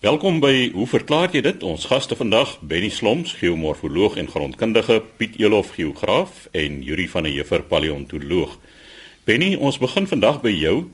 Welkom 0.00 0.38
by 0.40 0.70
Hoe 0.72 0.86
verklaar 0.88 1.28
jy 1.28 1.42
dit? 1.44 1.60
Ons 1.60 1.82
gaste 1.90 2.16
vandag, 2.16 2.54
Benny 2.64 2.88
Sloms, 2.88 3.34
geomorfoloog 3.36 4.14
en 4.16 4.30
grondkundige, 4.32 5.02
Piet 5.20 5.34
Elof, 5.36 5.74
geograaf 5.74 6.46
en 6.56 6.78
Yuri 6.80 7.04
van 7.12 7.28
der 7.28 7.34
Heever, 7.34 7.60
paleontoloog. 7.68 8.54
Benny, 9.28 9.50
ons 9.60 9.76
begin 9.76 10.08
vandag 10.08 10.40
by 10.40 10.54
jou 10.56 10.88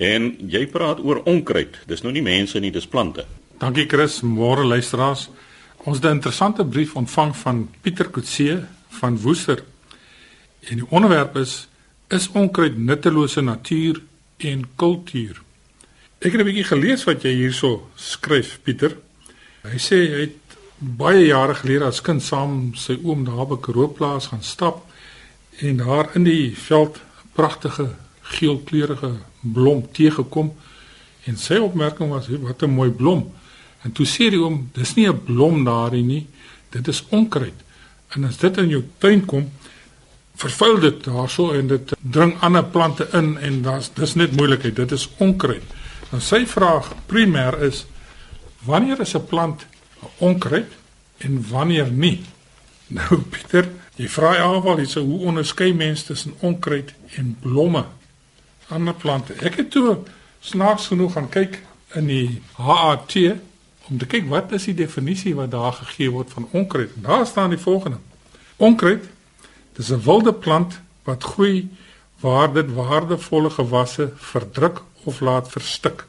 en 0.00 0.30
jy 0.48 0.64
praat 0.72 1.04
oor 1.04 1.20
onkruid. 1.28 1.76
Dis 1.84 2.00
nou 2.00 2.14
nie 2.16 2.24
mense 2.24 2.56
nie, 2.64 2.72
dis 2.72 2.88
plante. 2.88 3.26
Dankie 3.60 3.84
Chris, 3.92 4.22
môre 4.24 4.64
luisteraars. 4.64 5.28
Ons 5.84 6.00
het 6.00 6.08
'n 6.08 6.16
interessante 6.16 6.64
brief 6.64 6.96
ontvang 6.96 7.36
van 7.36 7.68
Pieter 7.82 8.08
Kutse 8.08 8.64
van 8.88 9.20
Woester. 9.20 9.64
En 10.70 10.76
die 10.76 10.88
onderwerp 10.88 11.36
is 11.36 11.68
is 12.08 12.30
onkruid 12.32 12.78
nuttelose 12.78 13.40
natuur 13.40 14.00
en 14.38 14.64
kultuur. 14.76 15.44
Ek 16.18 16.32
het 16.32 16.40
'n 16.40 16.48
bietjie 16.48 16.64
gelees 16.64 17.04
wat 17.04 17.22
jy 17.22 17.32
hierso 17.34 17.90
skryf, 17.94 18.58
Pieter. 18.62 18.96
Hy 19.62 19.76
sê 19.76 19.96
hy 20.08 20.20
het 20.20 20.56
baie 20.78 21.26
jare 21.26 21.54
gelede 21.54 21.84
as 21.84 22.00
kind 22.00 22.22
saam 22.22 22.72
sy 22.74 22.96
oom 23.04 23.24
daar 23.24 23.46
by 23.46 23.56
Karooplaas 23.60 24.26
gaan 24.26 24.42
stap 24.42 24.86
en 25.60 25.76
daar 25.76 26.08
in 26.16 26.24
die 26.24 26.56
veld 26.56 26.96
'n 26.96 27.28
pragtige 27.34 27.90
geelkleurige 28.22 29.12
blom 29.40 29.92
teëgekom 29.92 30.54
en 31.24 31.36
sy 31.36 31.56
opmerking 31.56 32.10
was 32.10 32.28
wat 32.28 32.62
'n 32.62 32.70
mooi 32.70 32.90
blom. 32.90 33.32
En 33.84 33.92
toe 33.92 34.06
sê 34.06 34.30
die 34.30 34.40
oom, 34.40 34.70
dis 34.72 34.94
nie 34.94 35.08
'n 35.08 35.24
blom 35.24 35.64
daarin 35.64 36.06
nie, 36.06 36.26
dit 36.70 36.88
is 36.88 37.04
onkruid. 37.08 37.60
En 38.08 38.24
as 38.24 38.38
dit 38.38 38.56
in 38.56 38.68
jou 38.68 38.84
tuin 38.98 39.24
kom, 39.24 39.52
vervuil 40.34 40.80
dit 40.80 41.04
daarso 41.04 41.52
en 41.52 41.66
dit 41.66 41.92
dring 42.00 42.40
ander 42.40 42.64
plante 42.64 43.08
in 43.12 43.38
en 43.38 43.62
daar's 43.62 43.90
dis 43.94 44.14
net 44.14 44.36
moeilikheid, 44.36 44.76
dit 44.76 44.92
is 44.92 45.08
onkruid. 45.16 45.62
Nou 46.10 46.20
sy 46.22 46.44
vraag 46.46 46.92
primêr 47.10 47.58
is 47.66 47.84
wanneer 48.64 49.00
is 49.00 49.14
'n 49.14 49.26
plant 49.26 49.66
onkruid 50.18 50.72
en 51.18 51.48
wanneer 51.50 51.90
nie? 51.90 52.24
Nou 52.86 53.18
Pieter, 53.32 53.68
jy 53.96 54.08
vra 54.08 54.36
almal 54.42 54.76
hierse 54.76 55.00
hoe 55.00 55.18
onderskei 55.26 55.72
mense 55.74 56.04
tussen 56.04 56.34
onkruid 56.40 56.94
en 57.16 57.36
blomme? 57.40 57.84
Ander 58.68 58.94
plante. 58.94 59.34
Ek 59.34 59.56
het 59.56 59.70
toe 59.70 59.98
snaaks 60.40 60.86
genoeg 60.86 61.12
gaan 61.12 61.28
kyk 61.28 61.62
in 61.94 62.06
die 62.06 62.42
HAT 62.52 63.16
om 63.90 63.98
te 63.98 64.06
kyk 64.06 64.28
wat 64.28 64.52
is 64.52 64.64
die 64.64 64.74
definisie 64.74 65.34
wat 65.34 65.50
daar 65.50 65.72
gegee 65.72 66.10
word 66.10 66.30
van 66.30 66.48
onkruid. 66.50 66.90
Daar 66.94 67.26
staan 67.26 67.50
die 67.50 67.58
volgende: 67.58 67.98
Onkruid 68.56 69.04
dis 69.76 69.90
'n 69.90 70.02
wilde 70.02 70.32
plant 70.32 70.80
wat 71.04 71.22
groei 71.22 71.68
waar 72.20 72.52
dit 72.52 72.74
waardevolle 72.74 73.50
gewasse 73.50 74.12
verdruk 74.16 74.82
of 75.06 75.20
laat 75.20 75.48
verstik. 75.50 76.04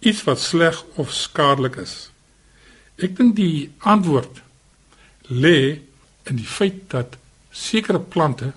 Iets 0.00 0.24
wat 0.26 0.40
sleg 0.40 0.84
of 0.94 1.12
skadelik 1.14 1.76
is. 1.82 2.10
Ek 3.02 3.16
dink 3.18 3.36
die 3.36 3.70
antwoord 3.78 4.42
lê 5.30 5.82
in 6.30 6.38
die 6.38 6.46
feit 6.46 6.88
dat 6.94 7.16
sekere 7.50 8.00
plante 8.00 8.52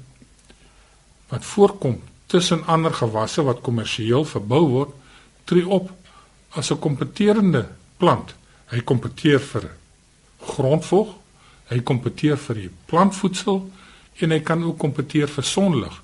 wat 1.29 1.45
voorkom 1.45 1.99
tussen 2.31 2.65
ander 2.65 2.93
gewasse 2.93 3.43
wat 3.45 3.61
kommersieel 3.65 4.25
verbou 4.25 4.63
word, 4.69 4.93
tree 5.45 5.67
op 5.67 5.91
as 6.55 6.71
'n 6.71 6.79
kompeterende 6.79 7.67
plant. 7.97 8.35
Hy 8.67 8.81
kompeteer 8.81 9.39
vir 9.39 9.69
grondvog, 10.41 11.15
hy 11.69 11.79
kompeteer 11.79 12.37
vir 12.37 12.55
die 12.55 12.71
plantvoedsel 12.85 13.71
en 14.19 14.31
hy 14.31 14.39
kan 14.39 14.63
ook 14.63 14.77
kompeteer 14.77 15.27
vir 15.27 15.43
sonlig. 15.43 16.01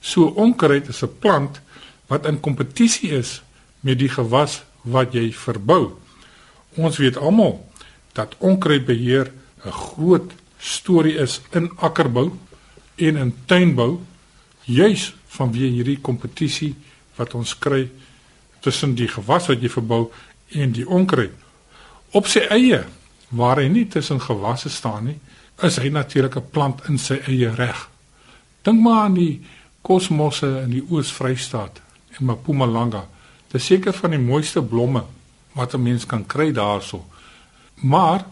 So 0.00 0.26
onkruid 0.36 0.88
is 0.88 1.02
'n 1.02 1.18
plant 1.18 1.60
wat 2.14 2.30
in 2.30 2.40
kompetisie 2.40 3.10
is 3.18 3.40
met 3.82 3.98
die 3.98 4.08
gewas 4.08 4.62
wat 4.86 5.14
jy 5.16 5.32
verbou. 5.34 5.96
Ons 6.78 7.00
weet 7.02 7.18
almal 7.18 7.58
dat 8.14 8.36
onkruidbeheer 8.38 9.32
'n 9.64 9.70
groot 9.70 10.32
storie 10.58 11.16
is 11.18 11.40
in 11.52 11.70
akkerbou 11.76 12.32
en 12.96 13.16
in 13.16 13.34
tuinbou 13.46 14.00
juis 14.64 15.14
vanweë 15.36 15.70
hierdie 15.76 16.00
kompetisie 16.00 16.74
wat 17.16 17.34
ons 17.34 17.58
kry 17.58 17.90
tussen 18.60 18.94
die 18.94 19.08
gewas 19.08 19.48
wat 19.48 19.62
jy 19.62 19.68
verbou 19.68 20.10
en 20.48 20.72
die 20.72 20.88
onkruid. 20.88 21.34
Op 22.10 22.26
sy 22.26 22.46
eie 22.50 22.84
waar 23.28 23.56
hy 23.56 23.68
nie 23.68 23.86
tussen 23.88 24.20
gewasse 24.20 24.70
staan 24.70 25.04
nie, 25.04 25.18
is 25.62 25.76
hy 25.76 25.88
natuurlik 25.88 26.36
'n 26.36 26.50
plant 26.50 26.88
in 26.88 26.98
sy 26.98 27.20
eie 27.26 27.54
reg. 27.54 27.88
Dink 28.62 28.80
maar 28.80 29.04
aan 29.04 29.14
die 29.14 29.40
kosmosse 29.82 30.62
in 30.64 30.70
die 30.70 30.84
Oos-Vrystaat 30.90 31.83
en 32.18 32.24
Mpumalanga. 32.24 33.08
Dit 33.46 33.60
is 33.60 33.66
seker 33.66 33.92
van 33.92 34.10
die 34.10 34.18
mooiste 34.18 34.62
blomme 34.62 35.04
wat 35.52 35.74
'n 35.74 35.82
mens 35.82 36.06
kan 36.06 36.26
kry 36.26 36.52
daarso. 36.52 37.04
Maar 37.74 38.26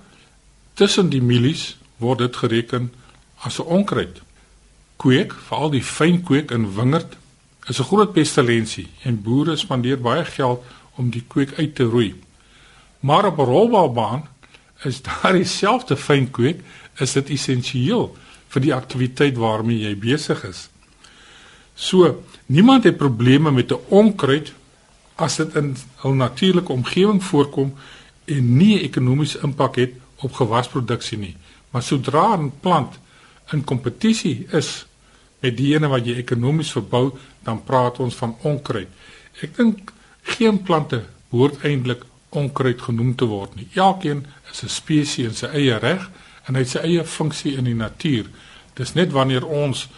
tussen 0.74 1.08
die 1.08 1.22
mielies 1.22 1.76
word 1.96 2.18
dit 2.18 2.36
gereken 2.36 2.92
as 3.36 3.58
'n 3.58 3.62
onkruid. 3.62 4.22
Kweek, 4.96 5.32
veral 5.32 5.70
die 5.70 5.82
fyn 5.82 6.22
kweek 6.22 6.50
in 6.50 6.74
wingerd, 6.74 7.16
is 7.66 7.78
'n 7.78 7.84
groot 7.84 8.12
pestilensie 8.12 8.88
en 9.02 9.22
boere 9.22 9.56
spandeer 9.56 10.00
baie 10.00 10.24
geld 10.24 10.64
om 10.96 11.10
die 11.10 11.24
kweek 11.26 11.58
uit 11.58 11.74
te 11.74 11.84
roei. 11.84 12.14
Maar 13.00 13.26
op 13.26 13.38
'n 13.38 13.44
rolbaan 13.44 14.28
is 14.82 15.02
daar 15.02 15.32
dieselfde 15.32 15.96
fyn 15.96 16.30
kweek, 16.30 16.60
is 16.98 17.12
dit 17.12 17.30
essensieel 17.30 18.16
vir 18.48 18.60
die 18.60 18.74
aktiwiteit 18.74 19.36
waarmee 19.36 19.78
jy 19.78 19.96
besig 19.96 20.44
is. 20.44 20.68
So, 21.74 22.24
niemand 22.46 22.84
het 22.84 22.96
probleme 22.96 23.50
met 23.50 23.70
'n 23.70 23.80
onkruid 23.88 24.52
as 25.14 25.36
dit 25.36 25.54
in 25.54 25.76
'n 26.04 26.16
natuurlike 26.16 26.72
omgewing 26.72 27.24
voorkom 27.24 27.74
en 28.24 28.56
nie 28.56 28.80
ekonomiese 28.80 29.38
impak 29.42 29.76
het 29.76 29.92
op 30.16 30.32
gewasproduksie 30.32 31.18
nie. 31.18 31.36
Maar 31.70 31.82
sodra 31.82 32.36
'n 32.36 32.52
plant 32.60 32.98
in 33.50 33.64
kompetisie 33.64 34.46
is 34.50 34.86
met 35.38 35.56
diegene 35.56 35.88
wat 35.88 36.06
jy 36.06 36.14
ekonomies 36.14 36.72
verbou, 36.72 37.12
dan 37.42 37.64
praat 37.64 37.98
ons 37.98 38.14
van 38.14 38.36
onkruid. 38.42 38.88
Ek 39.40 39.56
dink 39.56 39.92
geen 40.22 40.62
plante 40.62 41.02
behoort 41.30 41.64
eintlik 41.64 42.04
onkruid 42.28 42.82
genoem 42.82 43.14
te 43.14 43.24
word 43.24 43.54
nie. 43.54 43.68
Elkeen 43.74 44.26
is 44.52 44.62
'n 44.62 44.68
spesies 44.68 45.26
in 45.26 45.34
sy 45.34 45.46
eie 45.46 45.78
reg 45.78 46.10
en 46.46 46.54
hy 46.54 46.60
het 46.60 46.68
sy 46.68 46.78
eie 46.78 47.04
funksie 47.04 47.56
in 47.56 47.64
die 47.64 47.74
natuur. 47.74 48.26
Dis 48.74 48.94
net 48.94 49.12
wanneer 49.12 49.46
ons 49.46 49.88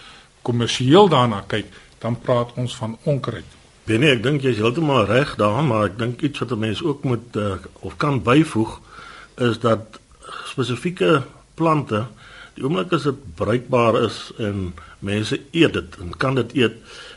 kommersieel 0.44 1.08
daarna 1.08 1.42
kyk, 1.48 1.66
dan 2.04 2.18
praat 2.20 2.52
ons 2.60 2.76
van 2.76 2.98
onkruid. 3.08 3.48
Benie, 3.88 4.10
ek 4.14 4.22
dink 4.24 4.44
jy's 4.44 4.60
heeltemal 4.60 5.06
reg 5.08 5.34
daarin, 5.40 5.68
maar 5.68 5.88
ek 5.90 5.98
dink 6.00 6.22
iets 6.24 6.40
wat 6.40 6.52
'n 6.52 6.60
mens 6.60 6.82
ook 6.82 7.04
moet 7.04 7.36
uh, 7.36 7.56
of 7.80 7.96
kan 7.96 8.22
byvoeg 8.22 8.80
is 9.36 9.58
dat 9.60 10.00
spesifieke 10.48 11.22
plante, 11.54 12.06
die 12.54 12.64
oomblik 12.64 12.92
as 12.92 13.02
dit 13.02 13.20
bruikbaar 13.36 13.98
is 14.04 14.32
en 14.38 14.72
mense 15.04 15.40
eet 15.52 15.72
dit 15.72 15.98
en 16.00 16.16
kan 16.16 16.34
dit 16.34 16.54
eet, 16.54 16.76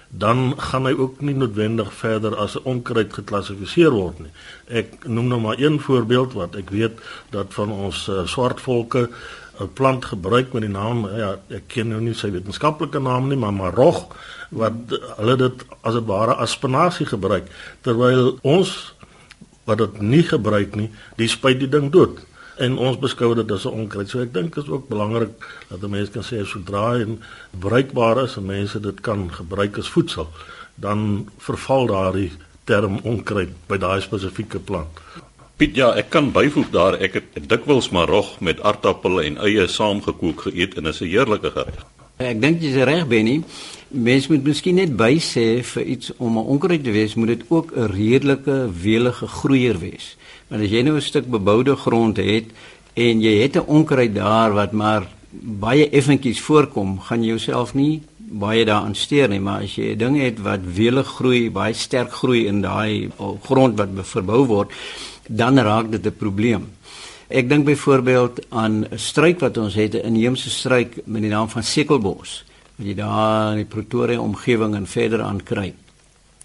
dan 0.09 0.53
gaan 0.57 0.87
hy 0.87 0.93
ook 0.95 1.21
nie 1.21 1.35
noodwendig 1.35 1.93
verder 1.93 2.35
as 2.35 2.55
'n 2.55 2.63
onkruid 2.63 3.13
geklassifiseer 3.13 3.91
word 3.91 4.19
nie. 4.19 4.31
Ek 4.67 5.07
noem 5.07 5.27
nou 5.27 5.39
maar 5.41 5.59
een 5.59 5.79
voorbeeld 5.79 6.33
wat 6.33 6.55
ek 6.55 6.69
weet 6.69 6.99
dat 7.29 7.53
van 7.53 7.71
ons 7.71 8.07
uh, 8.07 8.25
swart 8.25 8.61
volke 8.61 9.09
'n 9.59 9.73
plant 9.73 10.05
gebruik 10.05 10.53
met 10.53 10.61
die 10.61 10.71
naam 10.71 11.07
ja 11.17 11.37
ek 11.49 11.67
ken 11.67 11.89
nou 11.89 12.01
nie 12.01 12.13
sy 12.13 12.31
wetenskaplike 12.31 12.99
naam 12.99 13.27
nie 13.27 13.37
maar 13.37 13.53
marog 13.53 14.15
wat 14.49 14.73
hulle 15.17 15.35
dit 15.35 15.65
as 15.81 15.95
'n 15.95 16.05
ware 16.05 16.35
as 16.35 16.51
spinasie 16.51 17.05
gebruik 17.05 17.45
terwyl 17.81 18.37
ons 18.41 18.93
wat 19.67 19.77
dit 19.77 20.01
nie 20.01 20.23
gebruik 20.23 20.75
nie 20.79 20.89
die 21.19 21.27
spuit 21.27 21.59
die 21.59 21.69
ding 21.69 21.91
dood. 21.91 22.23
En 22.57 22.77
ons 22.81 22.97
beskou 22.97 23.35
dit 23.35 23.51
as 23.51 23.65
'n 23.65 23.75
onkruid. 23.81 24.09
So 24.09 24.19
ek 24.19 24.33
dink 24.33 24.55
is 24.57 24.67
ook 24.67 24.87
belangrik 24.87 25.35
dat 25.69 25.83
'n 25.83 25.89
mens 25.89 26.09
kan 26.09 26.23
sê 26.23 26.45
sodra 26.45 26.97
dit 26.97 27.19
bruikbaar 27.59 28.23
is 28.23 28.37
en 28.37 28.45
mense 28.45 28.79
dit 28.79 29.01
kan 29.01 29.29
gebruik 29.31 29.77
as 29.77 29.89
voedsel 29.89 30.27
dan 30.75 31.29
verval 31.37 31.87
daardie 31.87 32.31
term 32.63 32.99
onkruid 33.03 33.49
by 33.67 33.77
daai 33.77 34.01
spesifieke 34.01 34.59
plant 34.59 34.99
Piet, 35.57 35.73
ja, 35.73 35.87
ek 35.97 36.11
kan 36.13 36.27
byvoeg 36.29 36.67
daar 36.69 36.95
ek 37.01 37.15
het 37.17 37.37
dikwels 37.49 37.87
marog 37.89 38.35
met 38.45 38.59
aardappel 38.61 39.23
en 39.23 39.39
eie 39.41 39.63
saamgekook 39.65 40.43
geëet 40.45 40.75
en 40.77 40.85
dit 40.85 40.93
is 40.93 41.01
'n 41.01 41.09
heerlike 41.09 41.49
gereg. 41.49 41.79
Ek 42.17 42.41
dink 42.41 42.61
jy's 42.61 42.77
reg, 42.85 43.07
Benny. 43.07 43.41
Mens 43.89 44.27
moet 44.27 44.43
miskien 44.43 44.75
net 44.75 44.93
bysê 44.93 45.63
vir 45.63 45.83
iets 45.83 46.11
om 46.17 46.37
'n 46.37 46.45
onkruid 46.45 46.83
te 46.83 46.91
wees, 46.91 47.15
moet 47.15 47.27
dit 47.27 47.43
ook 47.49 47.71
'n 47.75 47.89
redelike 47.89 48.69
welige 48.81 49.27
groeier 49.27 49.79
wees. 49.79 50.15
Want 50.47 50.61
as 50.61 50.69
jy 50.69 50.81
nou 50.81 50.95
'n 50.95 51.01
stuk 51.01 51.25
beboude 51.25 51.75
grond 51.75 52.17
het 52.17 52.45
en 52.93 53.21
jy 53.21 53.41
het 53.41 53.55
'n 53.55 53.65
onkruid 53.67 54.15
daar 54.15 54.53
wat 54.53 54.71
maar 54.71 55.07
baie 55.31 55.89
effentjies 55.89 56.39
voorkom, 56.39 56.99
gaan 56.99 57.23
jy 57.23 57.29
jouself 57.29 57.73
nie 57.73 58.01
baie 58.29 58.65
daaraan 58.65 58.95
steur 58.95 59.29
nie, 59.29 59.39
maar 59.39 59.61
as 59.63 59.75
jy 59.75 59.93
'n 59.93 59.97
ding 59.97 60.17
het 60.21 60.39
wat 60.39 60.59
welig 60.75 61.07
groei, 61.07 61.49
baie 61.49 61.73
sterk 61.73 62.11
groei 62.11 62.45
in 62.45 62.61
daai 62.61 63.09
grond 63.43 63.77
wat 63.77 63.89
verbou 64.03 64.45
word, 64.45 64.71
dan 65.27 65.59
raak 65.59 65.91
dit 65.91 66.05
'n 66.05 66.15
probleem. 66.17 66.67
Ek 67.27 67.49
dink 67.49 67.65
byvoorbeeld 67.65 68.39
aan 68.49 68.85
'n 68.85 68.97
struik 68.97 69.39
wat 69.39 69.57
ons 69.57 69.75
het, 69.75 69.93
'n 69.93 70.05
inheemse 70.05 70.49
struik 70.49 71.01
met 71.05 71.21
die 71.21 71.31
naam 71.31 71.49
van 71.49 71.63
sekelbos 71.63 72.43
wat 72.77 72.87
jy 72.87 72.93
daar 72.95 73.51
in 73.51 73.63
die 73.63 73.65
Pretoria 73.65 74.19
omgewing 74.21 74.75
en 74.75 74.87
verder 74.87 75.21
aan 75.21 75.43
kry. 75.43 75.73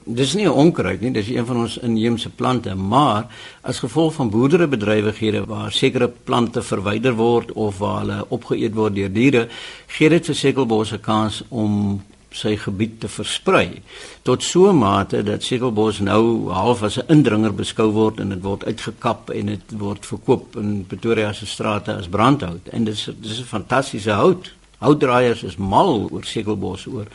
Dis 0.05 0.34
nie 0.34 0.46
'n 0.46 0.50
onkruid 0.50 1.00
nie, 1.00 1.12
dis 1.12 1.29
een 1.29 1.46
van 1.46 1.56
ons 1.56 1.79
inheemse 1.79 2.31
plante, 2.31 2.75
maar 2.75 3.26
as 3.62 3.79
gevolg 3.79 4.14
van 4.14 4.31
boerderybedrywighede 4.31 5.44
waar 5.46 5.73
sekere 5.73 6.08
plante 6.08 6.62
verwyder 6.62 7.14
word 7.14 7.52
of 7.52 7.79
waar 7.79 8.00
hulle 8.00 8.25
opgeëet 8.29 8.75
word 8.75 8.94
deur 8.94 9.12
diere, 9.12 9.49
gee 9.87 10.08
dit 10.08 10.26
vir 10.26 10.34
sekelbos 10.34 10.93
'n 10.93 11.00
kans 11.00 11.44
om 11.49 12.02
sy 12.34 12.56
gebied 12.56 13.00
te 13.00 13.08
versprei 13.08 13.82
tot 14.23 14.43
so 14.43 14.70
'n 14.70 14.79
mate 14.79 15.23
dat 15.23 15.43
sekelbos 15.43 16.00
nou 16.00 16.50
half 16.50 16.82
as 16.82 16.99
'n 16.99 17.08
indringer 17.08 17.55
beskou 17.55 17.90
word 17.93 18.20
en 18.20 18.29
dit 18.29 18.43
word 18.43 18.64
uitgekap 18.64 19.31
en 19.31 19.46
dit 19.46 19.73
word 19.79 20.06
verkoop 20.06 20.56
in 20.56 20.84
Pretoria 20.88 21.32
se 21.32 21.46
strate 21.46 21.93
as 21.93 22.08
brandhout 22.08 22.69
en 22.73 22.84
dis 22.84 23.11
dis 23.20 23.40
'n 23.40 23.44
fantastiese 23.44 24.11
hout. 24.11 24.52
Houtdraaiers 24.79 25.43
is 25.43 25.56
mal 25.56 26.08
oor 26.11 26.25
sekelbos 26.25 26.87
oor 26.87 27.06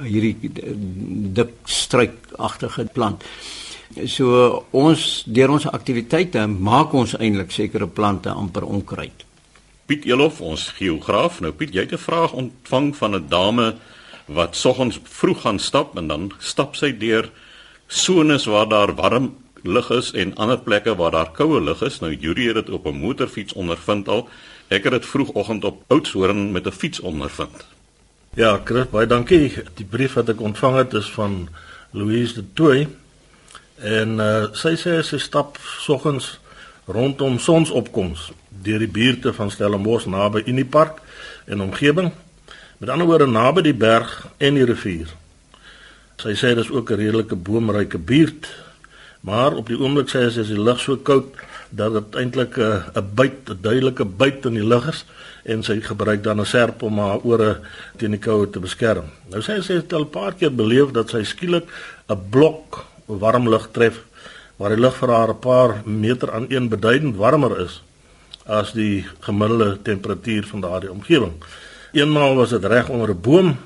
hierdie 0.00 0.36
dik 1.32 1.50
struikagtige 1.64 2.84
plant. 2.92 3.24
So 4.08 4.64
ons 4.70 5.24
deur 5.26 5.52
ons 5.52 5.66
aktiwiteite 5.68 6.46
maak 6.46 6.94
ons 6.96 7.12
eintlik 7.18 7.52
sekere 7.52 7.86
plante 7.86 8.30
amper 8.30 8.64
onkruid. 8.64 9.26
Piet 9.86 10.06
Elof, 10.08 10.40
ons 10.40 10.70
geograaf. 10.78 11.40
Nou 11.44 11.52
Piet, 11.52 11.74
jy 11.74 11.84
het 11.84 11.92
'n 11.92 11.98
vraag 11.98 12.32
ontvang 12.32 12.96
van 12.96 13.14
'n 13.14 13.28
dame 13.28 13.76
wat 14.26 14.56
soggens 14.56 15.00
vroeg 15.02 15.40
gaan 15.40 15.58
stap 15.58 15.96
en 15.96 16.06
dan 16.06 16.32
stap 16.38 16.76
sy 16.76 16.92
deur 16.98 17.30
sones 17.86 18.44
waar 18.44 18.68
daar 18.68 18.94
warm 18.94 19.34
lug 19.62 19.90
is 19.90 20.10
en 20.12 20.34
ander 20.34 20.58
plekke 20.58 20.94
waar 20.96 21.10
daar 21.10 21.30
koue 21.30 21.60
lug 21.60 21.82
is. 21.82 22.00
Nou 22.00 22.14
Juri 22.14 22.46
het 22.46 22.54
dit 22.54 22.70
op 22.70 22.86
'n 22.86 22.98
motorfiets 22.98 23.52
ondervind 23.52 24.08
al. 24.08 24.28
Ek 24.68 24.84
het 24.84 24.92
dit 24.92 25.06
vroegoggend 25.06 25.64
op 25.64 25.82
Oudtshoorn 25.86 26.52
met 26.52 26.66
'n 26.66 26.70
fiets 26.70 27.00
ondervind. 27.00 27.66
Ja, 28.34 28.60
Chris, 28.64 28.88
baie 28.88 29.06
dankie. 29.06 29.52
Die 29.74 29.84
brief 29.84 30.12
wat 30.12 30.28
ek 30.28 30.40
ontvang 30.40 30.76
het 30.76 30.92
is 30.92 31.10
van 31.10 31.48
Louise 31.90 32.34
de 32.34 32.44
Toey. 32.52 32.88
En 33.74 34.08
uh, 34.08 34.44
sy 34.52 34.72
sê 34.76 35.02
sy 35.02 35.18
stap 35.18 35.58
soggens 35.60 36.38
rondom 36.86 37.38
sonsopkoms 37.38 38.30
deur 38.48 38.78
die 38.78 38.88
buurte 38.88 39.32
van 39.32 39.50
Stellenbosch 39.50 40.06
naby 40.06 40.42
Unipark 40.46 41.00
en 41.44 41.60
omgewing. 41.60 42.12
Met 42.82 42.90
ander 42.90 43.06
woorde 43.06 43.26
naby 43.30 43.62
die 43.62 43.76
berg 43.78 44.10
en 44.42 44.56
die 44.58 44.64
rivier. 44.66 45.10
Sy 46.18 46.32
sê 46.34 46.48
dis 46.58 46.70
ook 46.70 46.90
'n 46.90 46.98
redelike 46.98 47.36
boomryke 47.38 47.98
buurt, 47.98 48.48
maar 49.20 49.54
op 49.54 49.68
die 49.70 49.78
oomblik 49.78 50.08
sê 50.10 50.26
sy 50.30 50.40
as 50.40 50.50
die 50.50 50.58
lug 50.58 50.80
so 50.80 50.96
koud 50.96 51.28
dat 51.70 51.92
dit 51.92 52.16
eintlik 52.18 52.58
'n 52.58 52.82
'n 52.98 53.14
byt, 53.14 53.50
'n 53.50 53.58
duidelike 53.60 54.04
byt 54.04 54.46
in 54.46 54.54
die 54.54 54.66
lug 54.66 54.88
is 54.88 55.04
en 55.44 55.62
sy 55.62 55.80
gebruik 55.80 56.22
dan 56.22 56.40
'n 56.40 56.44
serp 56.44 56.82
om 56.82 56.98
haar 56.98 57.20
ore 57.22 57.60
teen 57.98 58.10
die 58.10 58.18
koue 58.18 58.50
te 58.50 58.58
beskerm. 58.58 59.04
Nou 59.30 59.40
sê 59.40 59.62
sy 59.62 59.74
het 59.74 59.92
al 59.92 60.02
'n 60.02 60.10
paar 60.10 60.34
keer 60.34 60.54
beleef 60.54 60.90
dat 60.90 61.10
sy 61.10 61.22
skielik 61.22 61.66
'n 62.08 62.20
blok 62.30 62.84
warm 63.06 63.48
lug 63.48 63.68
tref 63.72 64.02
waar 64.56 64.70
die 64.70 64.82
lug 64.82 64.96
vir 64.96 65.08
haar 65.08 65.28
'n 65.28 65.38
paar 65.38 65.82
meter 65.84 66.32
aan 66.32 66.46
een 66.48 66.68
beduidend 66.68 67.16
warmer 67.16 67.60
is 67.60 67.82
as 68.46 68.72
die 68.72 69.06
gemiddelde 69.20 69.78
temperatuur 69.82 70.46
van 70.46 70.60
daardie 70.60 70.90
omgewing. 70.90 71.34
Eenmaal 71.92 72.34
was 72.34 72.50
dit 72.50 72.64
reg 72.64 72.88
onder 72.88 73.08
'n 73.08 73.20
boom 73.20 73.56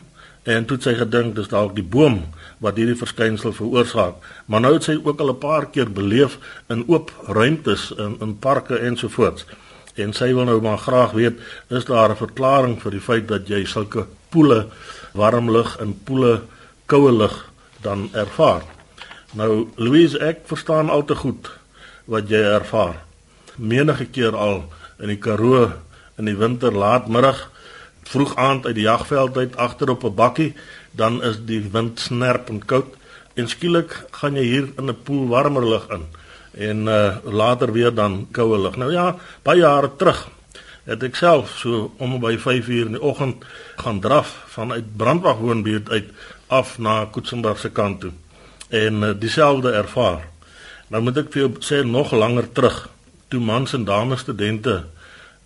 en 0.42 0.64
toe 0.64 0.76
het 0.76 0.84
sy 0.84 0.94
gedink 0.94 1.34
dis 1.34 1.48
dalk 1.48 1.74
die 1.74 1.84
boom 1.84 2.24
wat 2.58 2.76
hierdie 2.76 2.98
verskynsel 2.98 3.52
veroorsaak. 3.52 4.14
Maar 4.46 4.60
nou 4.60 4.72
het 4.74 4.82
sy 4.82 4.98
ook 5.04 5.20
al 5.20 5.30
'n 5.30 5.38
paar 5.38 5.66
keer 5.66 5.90
beleef 5.92 6.38
in 6.68 6.84
oop 6.88 7.12
ruimtes 7.26 7.92
in 7.96 8.16
in 8.20 8.38
parke 8.38 8.78
ensovoorts. 8.78 9.46
En 9.94 10.12
sy 10.12 10.34
wil 10.34 10.44
nou 10.44 10.60
maar 10.60 10.78
graag 10.78 11.10
weet, 11.10 11.38
is 11.68 11.84
daar 11.84 12.10
'n 12.10 12.16
verklaring 12.16 12.82
vir 12.82 12.90
die 12.90 13.00
feit 13.00 13.28
dat 13.28 13.48
jy 13.48 13.64
sulke 13.64 14.06
poele 14.28 14.66
warm 15.12 15.50
lug 15.50 15.76
en 15.78 16.00
poele 16.04 16.42
koue 16.86 17.12
lug 17.12 17.50
dan 17.80 18.08
ervaar? 18.12 18.62
Nou 19.32 19.68
Louise, 19.76 20.18
ek 20.18 20.38
verstaan 20.44 20.90
al 20.90 21.04
te 21.04 21.14
goed 21.14 21.50
wat 22.04 22.28
jy 22.28 22.42
ervaar. 22.42 22.94
Menige 23.56 24.04
keer 24.04 24.36
al 24.36 24.72
in 24.98 25.08
die 25.08 25.18
Karoo 25.18 25.72
in 26.18 26.24
die 26.24 26.36
winter 26.36 26.72
laatmiddag 26.72 27.50
vroeg 28.06 28.36
aand 28.36 28.66
uit 28.66 28.74
die 28.74 28.86
jagveld 28.86 29.36
uit 29.36 29.56
agter 29.56 29.90
op 29.90 30.04
'n 30.04 30.14
bakkie 30.14 30.54
dan 30.90 31.22
is 31.22 31.40
die 31.44 31.62
wind 31.72 32.00
snerp 32.00 32.48
en 32.48 32.64
koud 32.64 32.94
en 33.34 33.48
skielik 33.48 34.06
gaan 34.10 34.36
jy 34.36 34.44
hier 34.44 34.68
in 34.78 34.88
'n 34.88 35.02
poel 35.02 35.28
warmer 35.28 35.66
lug 35.66 35.88
in 35.90 36.06
en 36.56 36.86
uh, 36.88 37.16
later 37.24 37.72
weer 37.72 37.94
dan 37.94 38.28
koue 38.32 38.58
lug. 38.58 38.76
Nou 38.76 38.92
ja, 38.92 39.16
baie 39.42 39.60
jare 39.60 39.90
terug 39.96 40.28
het 40.86 41.02
ek 41.02 41.16
self 41.18 41.58
so 41.58 41.90
om 41.98 42.20
by 42.22 42.36
5 42.38 42.68
uur 42.68 42.86
in 42.86 42.96
die 42.96 43.02
oggend 43.02 43.44
gaan 43.76 44.00
draf 44.00 44.44
vanuit 44.54 44.96
Brandwag 44.96 45.40
woonbuurt 45.42 45.90
uit 45.90 46.10
af 46.46 46.78
na 46.78 47.04
Koetsenberg 47.10 47.58
se 47.58 47.70
kant 47.70 48.00
toe 48.00 48.12
en 48.68 49.02
uh, 49.02 49.10
dieselfde 49.18 49.70
ervaar. 49.72 50.28
Nou 50.88 51.02
moet 51.02 51.18
ek 51.18 51.32
vir 51.34 51.42
jou 51.42 51.50
sê 51.60 51.82
nog 51.82 52.12
langer 52.14 52.46
terug 52.52 52.88
toe 53.28 53.40
mans 53.42 53.74
en 53.74 53.84
dames 53.84 54.22
studente 54.22 54.84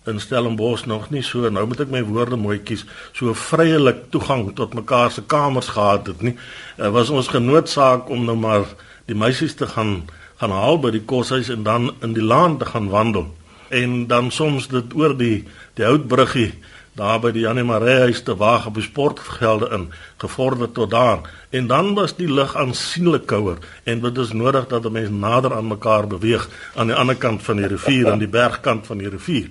in 0.05 0.19
Stellenbosch 0.19 0.85
nog 0.85 1.09
nie. 1.09 1.21
So 1.21 1.49
nou 1.49 1.65
moet 1.67 1.83
ek 1.85 1.91
my 1.93 2.01
woorde 2.07 2.37
mooi 2.39 2.59
kies. 2.65 2.85
So 3.13 3.33
vryelik 3.37 4.07
toegang 4.13 4.49
tot 4.57 4.73
mekaar 4.73 5.11
se 5.11 5.21
kamers 5.21 5.73
gehad 5.75 6.07
het 6.09 6.21
nie 6.25 6.35
uh, 6.77 6.89
was 6.89 7.09
ons 7.09 7.29
genoodsaak 7.29 8.09
om 8.09 8.25
nou 8.25 8.37
maar 8.37 8.65
die 9.05 9.17
meisies 9.17 9.55
te 9.55 9.67
gaan 9.67 10.01
gaan 10.41 10.53
haal 10.57 10.79
by 10.81 10.89
die 10.89 11.05
koshuis 11.05 11.51
en 11.53 11.61
dan 11.63 11.91
in 12.01 12.15
die 12.17 12.25
laan 12.25 12.57
te 12.57 12.65
gaan 12.65 12.89
wandel. 12.89 13.27
En 13.69 14.07
dan 14.07 14.31
soms 14.31 14.67
dit 14.71 14.95
oor 14.97 15.13
die 15.17 15.45
die 15.77 15.85
houtbruggie 15.85 16.53
daar 16.97 17.21
by 17.23 17.29
die 17.31 17.45
Janie 17.45 17.63
Maree 17.63 18.01
huis 18.07 18.23
te 18.25 18.33
waag 18.35 18.65
op 18.67 18.75
die 18.75 18.83
sportgelde 18.83 19.69
in 19.71 19.85
gevorder 20.19 20.71
tot 20.71 20.91
daar. 20.91 21.21
En 21.49 21.67
dan 21.67 21.93
was 21.95 22.15
die 22.17 22.27
lug 22.27 22.55
aansienlik 22.55 23.29
kouer 23.29 23.61
en 23.83 24.01
dit 24.01 24.17
is 24.17 24.33
nodig 24.33 24.67
dat 24.67 24.85
'n 24.85 24.91
mens 24.91 25.09
nader 25.09 25.53
aan 25.53 25.67
mekaar 25.67 26.07
beweeg 26.07 26.49
aan 26.75 26.87
die 26.87 26.95
ander 26.95 27.15
kant 27.15 27.43
van 27.43 27.55
die 27.55 27.67
rivier 27.67 28.11
aan 28.11 28.19
die 28.19 28.27
bergkant 28.27 28.85
van 28.87 28.97
die 28.97 29.09
rivier 29.09 29.47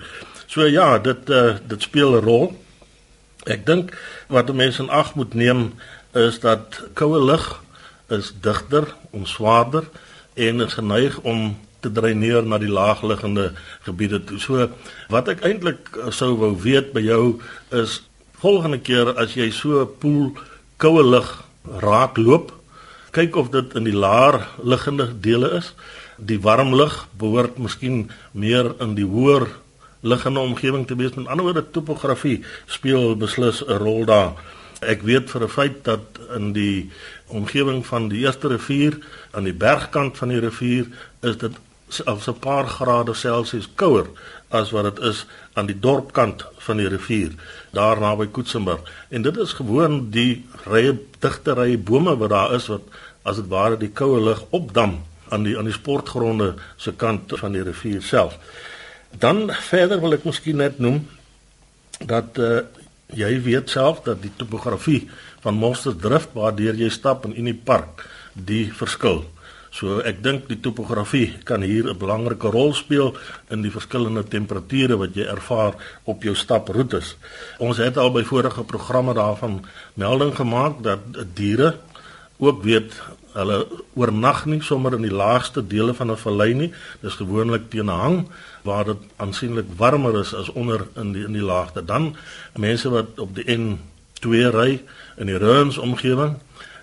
So 0.51 0.67
ja, 0.67 0.99
dit 0.99 1.31
uh, 1.31 1.55
dit 1.63 1.83
speel 1.83 2.17
'n 2.19 2.25
rol. 2.27 2.47
Ek 3.47 3.63
dink 3.67 3.95
wat 4.27 4.51
mense 4.51 4.83
in 4.83 4.91
ag 4.91 5.15
moet 5.15 5.35
neem 5.35 5.75
is 6.13 6.41
dat 6.43 6.91
koue 6.99 7.21
lug 7.23 7.63
is 8.11 8.33
digter, 8.43 8.89
onswaarder 9.15 9.87
en 10.35 10.61
is 10.61 10.75
geneig 10.75 11.21
om 11.23 11.55
te 11.81 11.93
dreineer 11.93 12.43
na 12.43 12.59
die 12.59 12.73
laagliggende 12.73 13.53
gebiede 13.87 14.25
toe. 14.25 14.41
So 14.43 14.69
wat 15.09 15.29
ek 15.29 15.47
eintlik 15.47 15.87
sou 16.11 16.35
wou 16.35 16.57
weet 16.59 16.91
by 16.93 17.07
jou 17.07 17.39
is 17.71 18.03
volgende 18.43 18.83
keer 18.83 19.15
as 19.23 19.39
jy 19.39 19.51
so 19.55 19.87
'n 19.87 19.95
poel 20.03 20.35
koue 20.83 21.03
lug 21.03 21.45
raak 21.79 22.19
loop, 22.19 22.51
kyk 23.15 23.37
of 23.37 23.51
dit 23.51 23.75
in 23.75 23.85
die 23.85 23.95
laer 23.95 24.49
liggende 24.59 25.15
dele 25.21 25.63
is. 25.63 25.75
Die 26.19 26.43
warm 26.43 26.75
lug 26.75 27.07
behoort 27.15 27.59
miskien 27.59 28.11
meer 28.33 28.75
in 28.81 28.99
die 28.99 29.07
hoër 29.07 29.47
liggende 30.01 30.41
omgewing 30.41 30.87
te 30.87 30.97
wees. 30.97 31.15
Met 31.15 31.27
ander 31.27 31.45
woorde, 31.45 31.71
topografie 31.71 32.45
speel 32.67 33.17
beslis 33.17 33.65
'n 33.67 33.79
rol 33.79 34.05
daar. 34.05 34.33
Ek 34.81 35.03
weet 35.03 35.31
vir 35.31 35.43
'n 35.43 35.49
feit 35.49 35.85
dat 35.85 36.01
in 36.37 36.53
die 36.53 36.91
omgewing 37.27 37.87
van 37.87 38.09
die 38.09 38.25
eerste 38.25 38.49
rivier 38.49 38.99
aan 39.31 39.45
die 39.45 39.55
bergkant 39.55 40.17
van 40.17 40.29
die 40.29 40.41
rivier 40.41 40.87
is 41.21 41.37
dit 41.37 41.53
selfs 41.89 42.29
'n 42.29 42.39
paar 42.39 42.67
grade 42.67 43.15
Celsius 43.15 43.69
kouer 43.75 44.07
as 44.49 44.71
wat 44.71 44.85
dit 44.85 45.05
is 45.05 45.27
aan 45.53 45.67
die 45.67 45.79
dorpkant 45.79 46.45
van 46.57 46.77
die 46.77 46.89
rivier 46.89 47.31
daar 47.71 48.01
naby 48.01 48.27
Koetsenburg. 48.27 48.81
En 49.09 49.23
dit 49.23 49.37
is 49.37 49.53
gewoon 49.53 50.11
die 50.11 50.45
rye 50.65 50.99
digte 51.19 51.53
rye 51.53 51.79
bome 51.79 52.17
wat 52.17 52.31
daar 52.31 52.55
is 52.55 52.67
wat 52.67 52.83
as 53.23 53.37
dit 53.37 53.49
ware 53.49 53.77
die 53.77 53.91
koue 53.91 54.21
lug 54.21 54.45
opdam 54.51 55.03
aan 55.29 55.43
die 55.43 55.59
aan 55.59 55.65
die 55.65 55.73
sportgronde 55.73 56.55
se 56.77 56.93
kant 56.93 57.33
van 57.35 57.53
die 57.53 57.63
rivier 57.63 58.03
self. 58.03 58.39
Dan 59.19 59.51
verder 59.51 60.01
wil 60.01 60.15
ek 60.15 60.25
miskien 60.25 60.57
net 60.57 60.79
noem 60.79 61.03
dat 62.07 62.39
uh, 62.39 62.63
jy 63.15 63.33
weet 63.43 63.71
self 63.71 64.03
dat 64.07 64.23
die 64.23 64.33
topografie 64.37 65.09
van 65.43 65.59
Monsterdrift 65.59 66.33
waardeur 66.37 66.75
jy 66.75 66.91
stap 66.93 67.27
in 67.27 67.37
Unie 67.37 67.57
Park 67.57 68.07
die 68.35 68.71
verskil. 68.73 69.25
So 69.71 70.01
ek 70.03 70.19
dink 70.23 70.49
die 70.51 70.59
topografie 70.59 71.39
kan 71.47 71.63
hier 71.63 71.87
'n 71.87 71.99
belangrike 71.99 72.51
rol 72.51 72.75
speel 72.75 73.15
in 73.51 73.63
die 73.63 73.71
verskillende 73.71 74.27
temperature 74.27 74.97
wat 74.99 75.15
jy 75.15 75.27
ervaar 75.27 75.75
op 76.05 76.23
jou 76.23 76.35
staproetes. 76.35 77.17
Ons 77.59 77.79
het 77.79 77.97
al 77.97 78.11
by 78.11 78.25
vorige 78.25 78.65
programme 78.65 79.15
daarvan 79.15 79.63
melding 79.95 80.35
gemaak 80.35 80.83
dat 80.83 81.01
diere 81.35 81.79
ook 82.39 82.63
weet 82.63 82.93
hulle 83.33 83.67
oornag 83.95 84.47
nie 84.47 84.61
sommer 84.61 84.95
in 84.95 85.03
die 85.03 85.15
laagste 85.15 85.63
dele 85.63 85.95
van 85.95 86.11
'n 86.11 86.17
vallei 86.17 86.55
nie. 86.55 86.73
Dis 87.01 87.15
gewoonlik 87.15 87.71
teen 87.71 87.87
'n 87.87 88.01
hang 88.01 88.27
waar 88.63 88.85
dit 88.85 88.97
aansienlik 89.17 89.67
warmer 89.77 90.21
is 90.21 90.35
as 90.35 90.49
onder 90.53 90.87
in 90.95 91.13
die 91.13 91.25
in 91.25 91.33
die 91.33 91.45
laagte. 91.45 91.85
Dan 91.85 92.17
mense 92.57 92.91
wat 92.91 93.19
op 93.19 93.35
die 93.35 93.47
N2 93.57 94.51
ry 94.55 94.83
in 95.17 95.27
die 95.27 95.39
Ruins 95.39 95.79
omgewing, 95.79 96.37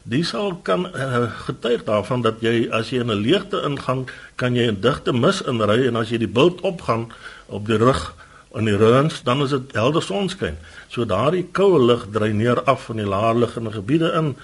die 0.04 0.24
sal 0.24 0.56
kan 0.64 0.88
uh, 0.96 1.26
getuig 1.46 1.84
daarvan 1.84 2.22
dat 2.22 2.40
jy 2.42 2.70
as 2.72 2.90
jy 2.90 3.02
in 3.04 3.12
'n 3.12 3.22
leegte 3.22 3.62
ingaan, 3.62 4.06
kan 4.36 4.56
jy 4.56 4.72
'n 4.72 4.82
digte 4.82 5.14
mis 5.14 5.42
inry 5.42 5.88
en 5.88 5.96
as 5.96 6.10
jy 6.10 6.18
die 6.18 6.34
bult 6.40 6.62
opgaan 6.62 7.12
op 7.46 7.68
die 7.68 7.78
rug 7.78 8.14
in 8.56 8.66
die 8.66 8.78
Ruins, 8.78 9.24
dan 9.24 9.42
is 9.42 9.50
dit 9.50 9.74
helder 9.76 10.02
sonskyn. 10.02 10.58
So 10.88 11.06
daardie 11.06 11.48
koue 11.52 11.80
lug 11.80 12.08
dreineer 12.12 12.64
af 12.64 12.88
van 12.88 12.96
die 12.96 13.06
laer 13.06 13.36
liggende 13.36 13.72
gebiede 13.72 14.12
in 14.16 14.36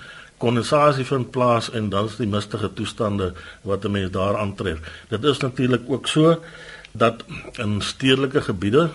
kondensasie 0.44 1.06
vind 1.06 1.32
plaas 1.32 1.70
en 1.72 1.90
dan 1.90 2.10
is 2.10 2.18
die 2.20 2.28
mistige 2.28 2.74
toestande 2.74 3.34
wat 3.62 3.86
'n 3.86 3.92
mens 3.92 4.12
daar 4.12 4.38
aantref. 4.38 4.80
Dit 5.10 5.24
is 5.24 5.38
natuurlik 5.38 5.82
ook 5.88 6.08
so 6.08 6.42
dat 6.94 7.24
in 7.58 7.82
stedelike 7.82 8.42
gebiede 8.42 8.90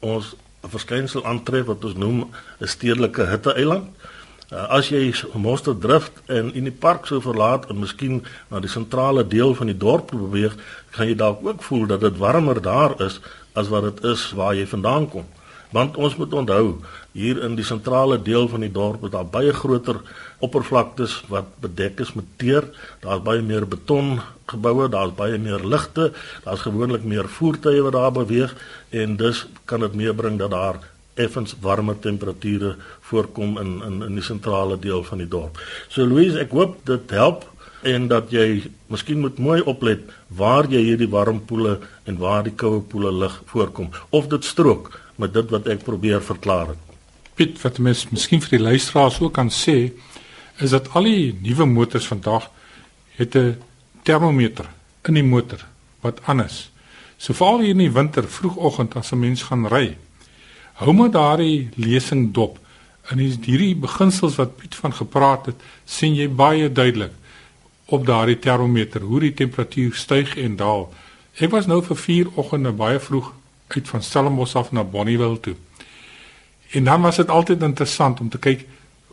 ons 0.00 0.34
'n 0.62 0.68
verskynsel 0.68 1.24
aantref 1.26 1.66
wat 1.66 1.84
ons 1.84 1.94
noem 1.94 2.18
'n 2.60 2.66
stedelike 2.66 3.26
hitte-eiland. 3.26 3.88
Uh, 4.52 4.68
as 4.68 4.88
jy 4.88 5.14
moster 5.34 5.78
drift 5.78 6.12
en 6.26 6.54
in 6.54 6.64
die 6.64 6.78
park 6.84 7.06
so 7.06 7.20
verlaat 7.20 7.70
en 7.70 7.78
miskien 7.80 8.22
na 8.50 8.60
die 8.60 8.68
sentrale 8.68 9.24
deel 9.26 9.54
van 9.54 9.66
die 9.66 9.76
dorp 9.76 10.10
beweeg, 10.10 10.56
gaan 10.90 11.08
jy 11.08 11.14
dalk 11.14 11.40
ook 11.46 11.62
voel 11.62 11.86
dat 11.86 12.00
dit 12.00 12.18
warmer 12.18 12.60
daar 12.62 13.00
is 13.00 13.20
as 13.52 13.68
wat 13.68 13.82
dit 13.82 14.04
is 14.04 14.32
waar 14.32 14.54
jy 14.54 14.66
vandaan 14.66 15.08
kom. 15.08 15.24
Want 15.72 15.96
ons 15.96 16.16
moet 16.16 16.32
onthou, 16.32 16.84
hier 17.16 17.40
in 17.42 17.56
die 17.56 17.64
sentrale 17.64 18.22
deel 18.22 18.48
van 18.48 18.60
die 18.60 18.72
dorp 18.72 19.04
is 19.04 19.10
daar 19.10 19.26
baie 19.26 19.52
groter 19.52 20.02
oppervlaktes 20.42 21.20
wat 21.30 21.50
bedek 21.62 22.00
is 22.04 22.12
met 22.18 22.28
teer. 22.40 22.66
Daar's 23.02 23.22
baie 23.24 23.42
meer 23.42 23.66
beton 23.68 24.18
geboue, 24.50 24.88
daar's 24.92 25.14
baie 25.16 25.38
meer 25.38 25.62
ligte, 25.64 26.10
daar's 26.44 26.64
gewoonlik 26.66 27.04
meer 27.08 27.28
voertuie 27.28 27.82
wat 27.82 27.96
daar 27.96 28.12
beweeg 28.12 28.54
en 28.90 29.16
dus 29.16 29.46
kan 29.64 29.80
dit 29.86 29.94
meebring 29.94 30.38
dat 30.42 30.50
daar 30.50 30.80
effens 31.14 31.54
warmer 31.60 31.98
temperature 32.00 32.76
voorkom 33.08 33.58
in 33.60 33.72
in 33.86 34.02
in 34.08 34.14
die 34.18 34.24
sentrale 34.24 34.78
deel 34.78 35.04
van 35.04 35.18
die 35.18 35.28
dorp. 35.28 35.60
So 35.88 36.06
Louise, 36.06 36.40
ek 36.40 36.54
hoop 36.56 36.78
dit 36.88 37.10
help 37.10 37.44
en 37.82 38.08
dat 38.08 38.30
jy 38.30 38.70
miskien 38.92 39.20
moet 39.20 39.38
mooi 39.38 39.60
oplet 39.60 40.06
waar 40.28 40.68
jy 40.70 40.80
hierdie 40.86 41.10
warm 41.10 41.42
poele 41.46 41.78
en 42.06 42.18
waar 42.18 42.46
die 42.46 42.54
koue 42.54 42.80
poele 42.80 43.12
lig 43.12 43.34
voorkom 43.50 43.90
of 44.10 44.30
dit 44.32 44.44
strook 44.44 44.92
met 45.16 45.34
dit 45.34 45.50
wat 45.50 45.68
ek 45.68 45.84
probeer 45.84 46.22
verklaar 46.24 46.72
het. 46.72 46.80
Piet, 47.34 47.58
wat 47.62 47.78
mens 47.78 48.06
miskien 48.12 48.42
vir 48.44 48.58
die 48.58 48.64
luisteraars 48.70 49.20
ook 49.20 49.34
kan 49.34 49.50
sê 49.50 49.92
is 50.62 50.70
dat 50.70 50.90
al 50.94 51.08
die 51.08 51.34
nuwe 51.42 51.66
motors 51.66 52.06
vandag 52.06 52.50
het 53.18 53.34
'n 53.36 53.58
termometer 54.02 54.66
in 55.08 55.14
die 55.14 55.24
motor 55.24 55.66
wat 56.00 56.20
anders. 56.26 56.70
So 57.16 57.32
veral 57.32 57.60
hier 57.60 57.68
in 57.68 57.78
die 57.78 57.92
winter 57.92 58.28
vroegoggend 58.28 58.96
as 58.96 59.12
'n 59.12 59.18
mens 59.18 59.42
gaan 59.42 59.66
ry, 59.66 59.96
hou 60.72 60.92
maar 60.92 61.10
daardie 61.10 61.68
lesing 61.74 62.32
dop. 62.34 62.58
En 63.10 63.18
hierdie 63.18 63.74
beginsels 63.76 64.36
wat 64.36 64.56
Piet 64.56 64.74
van 64.74 64.94
gepraat 64.94 65.46
het, 65.46 65.56
sien 65.84 66.14
jy 66.14 66.28
baie 66.28 66.72
duidelik 66.72 67.12
op 67.84 68.06
daardie 68.06 68.38
termometer 68.38 69.00
hoe 69.00 69.20
die 69.20 69.34
temperatuur 69.34 69.94
styg 69.94 70.36
en 70.36 70.56
daal. 70.56 70.92
Ek 71.34 71.50
was 71.50 71.66
nou 71.66 71.82
vir 71.82 71.96
4 71.96 72.26
oggende 72.34 72.72
baie 72.72 72.98
vroeg 73.00 73.32
uit 73.68 73.88
van 73.88 74.02
Stellenbosch 74.02 74.56
af 74.56 74.72
na 74.72 74.84
Bonnieville 74.84 75.40
toe. 75.40 75.56
En 76.70 76.84
dan 76.84 77.00
was 77.00 77.16
dit 77.16 77.28
altyd 77.28 77.62
interessant 77.62 78.20
om 78.20 78.28
te 78.28 78.38
kyk 78.38 78.66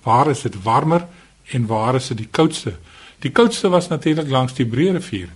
waar 0.03 0.29
is 0.29 0.41
dit 0.41 0.63
warmer 0.63 1.07
en 1.51 1.65
waar 1.65 1.95
is 1.95 2.07
dit 2.07 2.17
die 2.17 2.31
koudste. 2.31 2.75
Die 3.19 3.31
koudste 3.31 3.69
was 3.69 3.87
natuurlik 3.87 4.29
langs 4.29 4.53
die 4.53 4.65
Breë 4.65 4.95
rivier. 4.97 5.29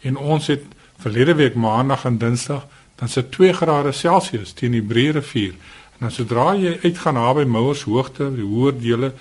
En 0.00 0.16
ons 0.16 0.46
het 0.46 0.62
verlede 1.02 1.34
week 1.34 1.54
maandag 1.54 2.04
en 2.04 2.18
dinsdag 2.18 2.66
dan 2.94 3.08
se 3.08 3.28
2 3.28 3.52
grade 3.52 3.92
Celsius 3.92 4.52
teen 4.52 4.76
die 4.76 4.82
Breë 4.82 5.16
rivier. 5.18 5.54
En 5.96 6.06
dan 6.06 6.10
sodra 6.10 6.52
jy 6.54 6.78
uitgaan 6.82 7.14
naby 7.14 7.44
Mouers 7.44 7.82
hoogte, 7.82 8.30
die 8.34 8.44
hoër 8.46 8.78
dele, 8.78 9.12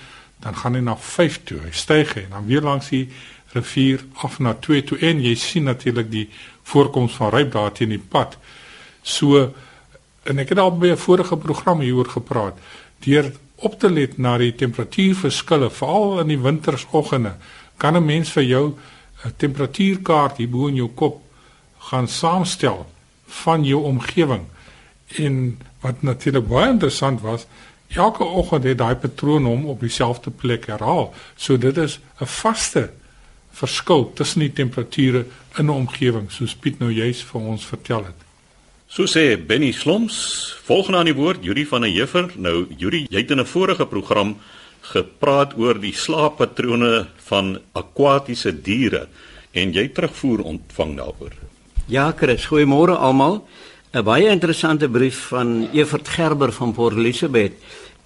dan 0.44 0.56
gaan 0.56 0.76
hy 0.76 0.82
na 0.84 0.96
5 0.98 1.40
toe. 1.48 1.60
Hy 1.64 1.72
styg 1.72 2.16
en 2.26 2.36
dan 2.36 2.46
weer 2.50 2.62
langs 2.62 2.90
die 2.92 3.08
rivier 3.54 4.04
af 4.26 4.40
na 4.40 4.54
2 4.54 4.84
toe 4.84 4.98
en 5.06 5.22
jy 5.22 5.36
sien 5.38 5.70
natuurlik 5.70 6.10
die 6.12 6.28
voorkoms 6.70 7.16
van 7.20 7.32
ryp 7.34 7.52
daar 7.54 7.72
teen 7.72 7.94
die 7.94 8.02
pad. 8.02 8.38
So 9.02 9.54
en 10.24 10.40
ek 10.40 10.54
het 10.54 10.60
al 10.60 10.72
by 10.78 10.94
'n 10.94 10.98
vorige 10.98 11.38
program 11.38 11.80
hieroor 11.80 12.10
gepraat. 12.10 12.58
Deur 13.00 13.32
op 13.64 13.80
te 13.80 13.90
let 13.90 14.18
na 14.18 14.38
die 14.38 14.54
temperatuurverskille 14.56 15.70
veral 15.72 16.20
in 16.24 16.34
die 16.34 16.40
wintersoggende, 16.40 17.36
kan 17.78 17.96
'n 17.96 18.06
mens 18.06 18.32
vir 18.32 18.44
jou 18.44 18.66
'n 19.26 19.34
temperatuurkaart 19.38 20.38
hier 20.38 20.50
bo 20.50 20.68
in 20.68 20.76
jou 20.76 20.90
kop 20.90 21.22
gaan 21.78 22.08
saamstel 22.08 22.86
van 23.26 23.64
jou 23.64 23.84
omgewing. 23.84 24.46
En 25.08 25.60
wat 25.82 26.02
natuurlik 26.02 26.48
baie 26.48 26.70
interessant 26.70 27.22
was, 27.22 27.46
elke 27.88 28.24
oggend 28.24 28.64
het 28.64 28.78
daai 28.78 28.96
patroon 28.96 29.46
hom 29.46 29.66
op 29.66 29.80
dieselfde 29.80 30.32
plek 30.32 30.66
herhaal. 30.66 31.14
So 31.36 31.58
dit 31.58 31.78
is 31.78 32.00
'n 32.20 32.26
vaste 32.26 32.90
verskil 33.52 34.12
tussen 34.14 34.40
die 34.40 34.54
temperature 34.54 35.26
in 35.58 35.66
'n 35.66 35.70
omgewing 35.70 36.32
soos 36.32 36.56
Piet 36.56 36.80
nou 36.80 36.92
juis 36.92 37.24
vir 37.24 37.42
ons 37.42 37.66
vertel 37.66 38.04
het. 38.06 38.23
So 38.94 39.08
sê 39.10 39.38
Benny 39.42 39.72
Sloms, 39.74 40.54
volgende 40.68 41.00
aan 41.00 41.08
die 41.10 41.16
woord 41.18 41.42
Yuri 41.42 41.64
van 41.66 41.82
der 41.82 41.90
Heever. 41.90 42.28
Nou 42.38 42.68
Yuri, 42.78 43.08
jy 43.10 43.24
het 43.24 43.32
in 43.34 43.40
'n 43.42 43.46
vorige 43.46 43.88
program 43.90 44.36
gepraat 44.82 45.58
oor 45.58 45.80
die 45.82 45.94
slaappatrone 45.94 47.08
van 47.18 47.58
akwatiese 47.74 48.62
diere 48.62 49.08
en 49.52 49.74
jy 49.74 49.88
terugvoer 49.90 50.44
ontvang 50.46 50.98
daaroor. 50.98 51.34
Ja, 51.88 52.12
Chris, 52.12 52.46
goeiemôre 52.46 52.94
almal. 52.94 53.48
'n 53.94 54.04
Baie 54.04 54.30
interessante 54.30 54.88
brief 54.88 55.18
van 55.34 55.70
Evert 55.74 56.08
Gerber 56.08 56.52
van 56.52 56.74
Port 56.74 56.96
Elizabeth 56.96 57.54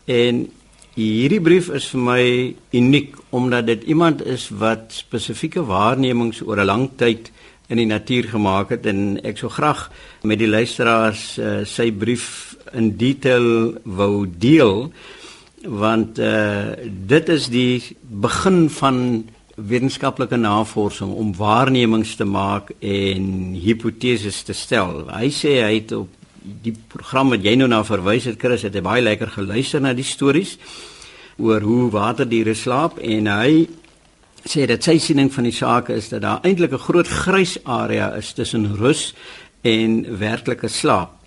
en 0.05 0.49
Hierdie 0.97 1.41
brief 1.41 1.67
is 1.69 1.85
vir 1.93 2.01
my 2.01 2.55
uniek 2.73 3.17
omdat 3.29 3.67
dit 3.67 3.83
iemand 3.83 4.25
is 4.25 4.47
wat 4.49 4.95
spesifieke 4.97 5.61
waarnemings 5.61 6.41
oor 6.41 6.57
'n 6.57 6.65
lang 6.65 6.89
tyd 6.97 7.29
in 7.67 7.81
die 7.81 7.89
natuur 7.89 8.29
gemaak 8.31 8.71
het 8.75 8.85
en 8.87 9.17
ek 9.27 9.41
sou 9.41 9.51
graag 9.51 9.87
met 10.23 10.39
die 10.39 10.49
luisteraars 10.49 11.23
uh, 11.37 11.53
sy 11.67 11.89
brief 11.91 12.55
in 12.73 12.93
detail 12.99 13.77
wou 13.83 14.25
deel 14.27 14.91
want 15.67 16.19
uh, 16.19 16.77
dit 16.85 17.29
is 17.33 17.49
die 17.51 17.81
begin 18.07 18.67
van 18.71 19.25
wetenskaplike 19.57 20.37
navorsing 20.37 21.11
om 21.17 21.33
waarnemings 21.35 22.13
te 22.15 22.25
maak 22.29 22.69
en 22.77 23.55
hipoteses 23.57 24.43
te 24.45 24.53
stel. 24.53 25.07
Hy 25.09 25.31
sê 25.33 25.55
hy 25.63 25.71
het 25.79 25.95
op 25.97 26.13
die 26.63 26.75
program 26.91 27.33
wat 27.33 27.43
jy 27.43 27.55
nou 27.57 27.67
na 27.71 27.81
verwys 27.83 28.29
het 28.29 28.37
Chris 28.39 28.63
het 28.67 28.77
hy 28.77 28.83
baie 28.85 29.03
lekker 29.03 29.33
geluister 29.33 29.81
na 29.83 29.95
die 29.97 30.05
stories 30.05 30.55
oor 31.41 31.65
hoe 31.65 31.89
waterdiere 31.93 32.53
slaap 32.55 33.01
en 33.03 33.27
hy 33.33 33.65
sê 34.49 34.65
dat 34.67 34.83
sy 34.83 34.97
siening 34.97 35.29
van 35.33 35.43
die 35.43 35.55
saak 35.55 35.89
is 35.89 36.09
dat 36.09 36.21
daar 36.21 36.43
eintlik 36.43 36.73
'n 36.73 36.85
groot 36.87 37.07
grys 37.07 37.57
area 37.63 38.15
is 38.15 38.33
tussen 38.33 38.75
rus 38.75 39.13
en 39.61 40.17
werklike 40.19 40.67
slaap. 40.67 41.17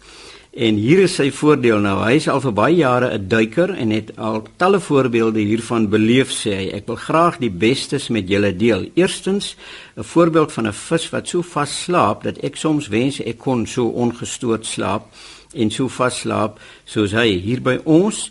En 0.50 0.74
hier 0.74 0.98
is 0.98 1.12
sy 1.14 1.28
voordeel 1.30 1.78
nou. 1.78 2.00
Hy 2.02 2.16
is 2.18 2.28
al 2.28 2.40
vir 2.40 2.52
baie 2.52 2.76
jare 2.76 3.12
'n 3.14 3.28
duiker 3.28 3.70
en 3.70 3.90
het 3.90 4.10
al 4.16 4.42
talle 4.56 4.80
voorbeelde 4.80 5.38
hiervan 5.38 5.88
beleef 5.88 6.30
sê 6.30 6.54
hy. 6.56 6.70
Ek 6.74 6.86
wil 6.86 6.96
graag 6.96 7.38
die 7.38 7.50
bestes 7.50 8.08
met 8.08 8.28
julle 8.28 8.56
deel. 8.56 8.90
Eerstens, 8.94 9.56
'n 9.96 10.02
voorbeeld 10.02 10.52
van 10.52 10.66
'n 10.66 10.72
vis 10.72 11.10
wat 11.10 11.28
so 11.28 11.42
vas 11.42 11.82
slaap 11.82 12.22
dat 12.22 12.38
ek 12.38 12.56
soms 12.56 12.88
wens 12.88 13.20
ek 13.20 13.38
kon 13.38 13.66
so 13.66 13.86
ongestoord 13.86 14.66
slaap 14.66 15.06
en 15.54 15.70
so 15.70 15.88
vas 15.88 16.18
slaap 16.18 16.58
soos 16.84 17.12
hy 17.12 17.38
hier 17.38 17.62
by 17.62 17.78
ons 17.84 18.30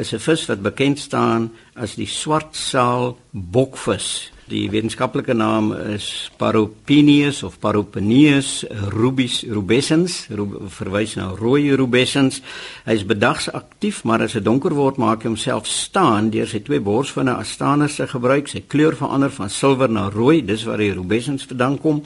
is 0.00 0.12
'n 0.12 0.18
vis 0.18 0.46
wat 0.48 0.62
bekend 0.62 0.98
staan 0.98 1.50
as 1.74 1.94
die 1.94 2.06
swartsaal 2.06 3.18
bokvis. 3.30 4.30
Die 4.50 4.66
wetenskaplike 4.66 5.30
naam 5.32 5.68
is 5.72 6.30
Paropinius 6.36 7.44
of 7.46 7.60
Paropinius 7.62 8.64
rubis 8.90 9.44
rubescens, 9.46 10.26
rub, 10.34 10.56
verwys 10.74 11.14
na 11.14 11.28
rooi 11.38 11.70
rubescens. 11.78 12.40
Hy 12.84 12.96
is 12.98 13.06
bedags 13.06 13.46
aktief, 13.54 14.02
maar 14.02 14.24
as 14.26 14.32
dit 14.32 14.44
donker 14.44 14.74
word, 14.74 14.98
maak 14.98 15.22
hy 15.22 15.30
homself 15.30 15.70
staan 15.70 16.32
deur 16.34 16.50
sy 16.50 16.64
twee 16.66 16.82
borsvinne 16.82 17.36
as 17.38 17.54
staaners 17.54 18.00
te 18.00 18.08
gebruik. 18.10 18.50
Sy 18.50 18.64
kleur 18.66 18.98
verander 18.98 19.30
van 19.30 19.54
silwer 19.54 19.88
na 19.88 20.08
rooi, 20.10 20.40
dis 20.42 20.66
waar 20.66 20.82
die 20.82 20.94
rubescens 20.98 21.46
vandaan 21.46 21.78
kom. 21.78 22.02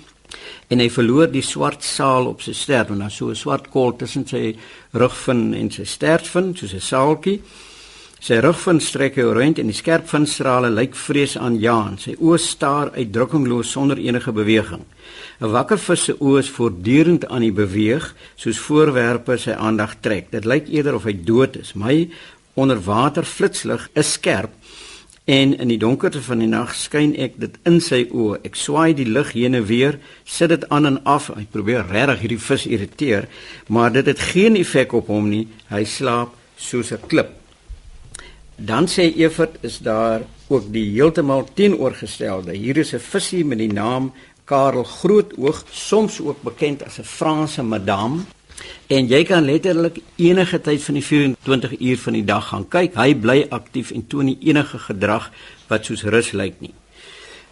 En 0.68 0.84
hy 0.84 0.90
verloor 0.92 1.32
die 1.32 1.44
swart 1.44 1.80
saal 1.80 2.28
op 2.28 2.44
sy 2.44 2.52
stert, 2.52 2.92
en 2.92 3.00
dan 3.00 3.10
so 3.10 3.30
'n 3.30 3.36
swart 3.36 3.70
kol 3.70 3.96
tussen 3.96 4.26
sy 4.26 4.56
rugvin 4.92 5.54
en 5.54 5.70
sy 5.70 5.84
stertvin, 5.84 6.52
soos 6.56 6.74
'n 6.74 6.80
saaltjie. 6.80 7.40
Sy 8.24 8.38
rugvin 8.40 8.78
strek 8.80 9.18
rond 9.20 9.58
en 9.60 9.68
die 9.68 9.76
skerp 9.76 10.06
vinstrale 10.08 10.70
lyk 10.72 10.94
vrees 10.96 11.34
aan 11.36 11.58
Jaan. 11.60 11.98
Sy 12.00 12.14
oë 12.16 12.38
staar 12.40 12.94
uitdrukkingloos 12.94 13.74
sonder 13.74 14.00
enige 14.00 14.32
beweging. 14.32 14.80
'n 15.42 15.50
Wakker 15.52 15.76
vis 15.78 16.04
se 16.04 16.14
oë 16.16 16.38
is 16.38 16.48
voortdurend 16.48 17.26
aan 17.28 17.44
die 17.44 17.52
beweeg, 17.52 18.14
soos 18.36 18.58
voorwerpe 18.58 19.36
sy 19.36 19.52
aandag 19.52 20.00
trek. 20.00 20.30
Dit 20.30 20.46
lyk 20.46 20.72
eerder 20.72 20.94
of 20.94 21.04
hy 21.04 21.12
dood 21.12 21.56
is. 21.56 21.74
My 21.74 22.08
onderwater 22.54 23.24
flitslig 23.24 23.90
is 23.92 24.12
skerp 24.12 24.50
en 25.26 25.58
in 25.58 25.68
die 25.68 25.78
donkerte 25.78 26.22
van 26.22 26.38
die 26.38 26.48
nag 26.48 26.74
skyn 26.74 27.14
ek 27.16 27.36
dit 27.36 27.60
in 27.64 27.80
sy 27.80 28.08
oë. 28.08 28.40
Ek 28.42 28.56
swaai 28.56 28.94
die 28.94 29.08
lig 29.08 29.32
heen 29.32 29.54
en 29.54 29.66
weer, 29.66 29.98
sit 30.24 30.48
dit 30.48 30.68
aan 30.70 30.86
en 30.86 31.04
af. 31.04 31.28
Hy 31.28 31.44
probeer 31.52 31.84
regtig 31.92 32.20
hierdie 32.20 32.40
vis 32.40 32.66
irriteer, 32.66 33.28
maar 33.68 33.92
dit 33.92 34.06
het 34.06 34.18
geen 34.18 34.56
effek 34.56 34.92
op 34.92 35.08
hom 35.08 35.28
nie. 35.28 35.48
Hy 35.68 35.84
slaap 35.84 36.32
soos 36.56 36.90
'n 36.92 37.04
klip. 37.06 37.43
Dan 38.56 38.86
sê 38.86 39.10
Evert 39.16 39.56
is 39.60 39.78
daar 39.78 40.22
ook 40.46 40.72
die 40.72 40.90
heeltemal 40.92 41.48
teenoorgestelde. 41.54 42.54
Hier 42.54 42.76
is 42.76 42.92
'n 42.94 42.98
visie 42.98 43.44
met 43.44 43.58
die 43.58 43.72
naam 43.72 44.12
Karel 44.44 44.84
Grootoog, 44.84 45.64
soms 45.70 46.20
ook 46.20 46.42
bekend 46.42 46.84
as 46.84 46.98
'n 46.98 47.04
Franse 47.04 47.62
madame. 47.62 48.22
En 48.86 49.06
jy 49.06 49.24
kan 49.24 49.44
letterlik 49.44 49.98
enige 50.16 50.60
tyd 50.60 50.82
van 50.82 50.94
die 50.94 51.04
24 51.04 51.80
uur 51.80 51.98
van 51.98 52.12
die 52.12 52.24
dag 52.24 52.48
gaan 52.48 52.68
kyk. 52.68 52.94
Hy 52.94 53.14
bly 53.14 53.46
aktief 53.48 53.90
en 53.90 54.06
toon 54.06 54.24
nie 54.24 54.38
enige 54.40 54.78
gedrag 54.78 55.30
wat 55.66 55.84
soos 55.84 56.02
rus 56.02 56.32
lyk 56.32 56.60
nie. 56.60 56.74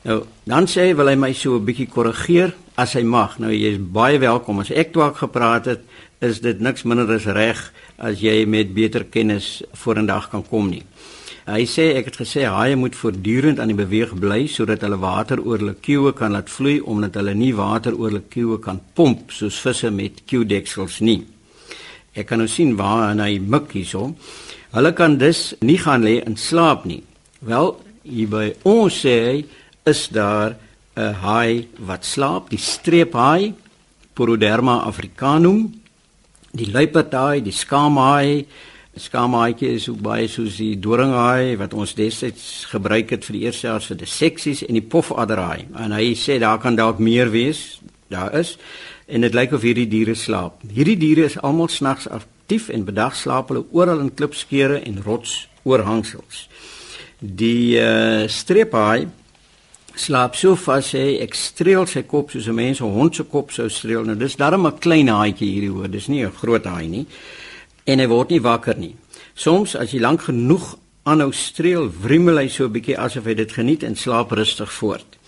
Nou, 0.03 0.25
dan 0.45 0.67
sê 0.67 0.89
hy 0.91 0.95
wil 0.95 1.09
hy 1.09 1.15
my 1.15 1.33
so 1.33 1.57
'n 1.57 1.65
bietjie 1.65 1.89
korrigeer 1.89 2.55
as 2.83 2.97
hy 2.99 3.05
mag. 3.07 3.39
Nou 3.43 3.53
jy 3.55 3.77
is 3.77 3.81
baie 3.95 4.19
welkom 4.23 4.63
as 4.63 4.73
ek 4.75 4.93
twak 4.95 5.21
gepraat 5.23 5.69
het, 5.71 5.83
is 6.23 6.41
dit 6.43 6.61
niks 6.63 6.85
minder 6.87 7.11
as 7.15 7.27
reg 7.27 7.61
as 7.99 8.23
jy 8.23 8.43
met 8.47 8.75
beter 8.75 9.05
kennis 9.11 9.61
vorendag 9.79 10.29
kan 10.33 10.45
kom 10.47 10.71
nie. 10.71 10.83
Hy 11.43 11.65
sê 11.67 11.89
ek 11.99 12.13
het 12.13 12.21
gesê 12.21 12.45
haie 12.47 12.77
moet 12.79 12.95
voortdurend 12.95 13.59
aan 13.59 13.73
die 13.73 13.79
beweeg 13.79 14.13
bly 14.23 14.45
sodat 14.47 14.85
hulle 14.87 15.01
water 15.03 15.41
oor 15.43 15.59
hulle 15.59 15.75
kuwe 15.83 16.13
kan 16.15 16.35
laat 16.37 16.51
vloei 16.51 16.77
omdat 16.79 17.19
hulle 17.19 17.35
nie 17.35 17.51
water 17.59 17.97
oor 17.99 18.13
hulle 18.13 18.23
kuwe 18.31 18.61
kan 18.63 18.79
pomp 18.95 19.35
soos 19.35 19.59
visse 19.65 19.91
met 19.91 20.23
kuwdeksels 20.31 21.01
nie. 21.03 21.19
Ek 22.15 22.29
kan 22.31 22.39
nou 22.39 22.47
sien 22.51 22.77
waar 22.79 23.17
hy 23.19 23.41
mik 23.43 23.75
hierso. 23.75 24.13
Hulle 24.73 24.93
kan 24.95 25.19
dus 25.19 25.51
nie 25.67 25.81
gaan 25.83 26.07
lê 26.07 26.21
en 26.23 26.39
slaap 26.39 26.87
nie. 26.87 27.03
Wel, 27.43 27.75
hier 28.07 28.31
by 28.31 28.47
ons 28.69 29.03
sê 29.03 29.17
hy 29.27 29.39
is 29.91 30.07
daar 30.15 30.55
'n 30.97 31.15
haai 31.25 31.69
wat 31.79 32.05
slaap, 32.05 32.51
die 32.51 32.59
streephaai 32.59 33.55
Poroderma 34.15 34.83
africanum, 34.85 35.73
die 36.53 36.71
luiperdhaai, 36.71 37.41
die 37.43 37.53
skaamhaai 37.53 38.47
Skamaatjie 38.93 39.71
is 39.73 39.87
ook 39.89 40.03
baie 40.05 40.27
soos 40.29 40.59
die 40.61 40.75
doringhaai 40.77 41.57
wat 41.57 41.73
ons 41.73 41.95
destyds 41.97 42.67
gebruik 42.69 43.15
het 43.15 43.25
vir 43.25 43.39
die 43.39 43.47
eerste 43.47 43.71
jaar 43.71 43.81
vir 43.81 43.99
die 44.03 44.09
seksies 44.09 44.61
en 44.67 44.77
die 44.77 44.85
pofadderhaai. 44.85 45.71
En 45.81 45.95
hy 45.97 46.11
sê 46.13 46.37
daar 46.43 46.61
kan 46.61 46.77
dalk 46.77 47.01
meer 47.01 47.33
wees. 47.33 47.81
Daar 48.13 48.35
is 48.37 48.59
en 49.09 49.25
dit 49.25 49.33
lyk 49.33 49.55
of 49.57 49.65
hierdie 49.65 49.89
diere 49.89 50.13
slaap. 50.15 50.61
Hierdie 50.69 50.99
diere 51.01 51.25
is 51.25 51.39
almal 51.41 51.73
snags 51.73 52.05
aktief 52.13 52.69
en 52.69 52.85
bedag 52.85 53.17
slaap 53.17 53.49
hulle 53.49 53.65
oral 53.73 54.05
in 54.05 54.13
klipskeure 54.13 54.83
en 54.85 55.01
rotsoorhangsels. 55.07 56.45
Die 57.21 57.81
uh, 57.81 58.29
streephaai 58.29 59.09
slaap 59.97 60.37
so 60.37 60.55
vas 60.57 60.93
hy 60.97 61.19
ek 61.23 61.35
streel 61.35 61.87
sy 61.87 62.03
kop 62.03 62.31
soos 62.31 62.49
'n 62.49 62.55
mens 62.55 62.81
'n 62.81 62.93
hond 62.93 63.15
se 63.15 63.25
kop 63.25 63.51
sou 63.51 63.69
streel. 63.69 64.05
Nou 64.05 64.17
dis 64.17 64.37
darem 64.37 64.67
'n 64.67 64.79
klein 64.79 65.09
haaietjie 65.09 65.53
hierdie 65.53 65.71
hoor. 65.71 65.89
Dis 65.89 66.09
nie 66.09 66.25
'n 66.25 66.33
groot 66.33 66.65
haai 66.65 66.89
nie 66.89 67.07
en 67.87 67.99
hy 67.99 68.07
word 68.07 68.31
nie 68.31 68.41
wakker 68.41 68.79
nie. 68.79 68.95
Soms 69.35 69.75
as 69.75 69.93
jy 69.93 70.01
lank 70.01 70.23
genoeg 70.23 70.77
aanhou 71.05 71.33
streel, 71.33 71.91
wrimmel 72.03 72.39
hy 72.39 72.49
so 72.49 72.65
'n 72.65 72.73
bietjie 72.73 72.99
asof 72.99 73.25
hy 73.25 73.35
dit 73.35 73.53
geniet 73.53 73.83
en 73.83 73.97
slaap 73.97 74.33
rustig 74.33 74.73
voort. 74.73 75.19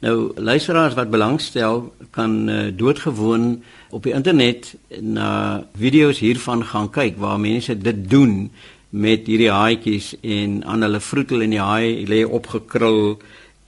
Nou 0.00 0.32
luisteraars 0.36 0.94
wat 0.94 1.10
belangstel 1.10 1.92
kan 2.10 2.48
uh, 2.48 2.70
doodgewoon 2.70 3.62
op 3.90 4.02
die 4.02 4.12
internet 4.12 4.74
na 5.00 5.64
video's 5.74 6.20
hiervan 6.22 6.62
gaan 6.64 6.90
kyk 6.90 7.18
waar 7.18 7.40
mense 7.40 7.74
dit 7.78 8.10
doen 8.10 8.50
met 8.90 9.26
hierdie 9.26 9.50
haaitjies 9.50 10.14
en 10.22 10.64
aan 10.64 10.86
hulle 10.86 11.00
vroetel 11.00 11.42
en 11.42 11.50
die 11.50 11.60
haai 11.60 12.06
lê 12.06 12.22
opgekrul 12.24 13.18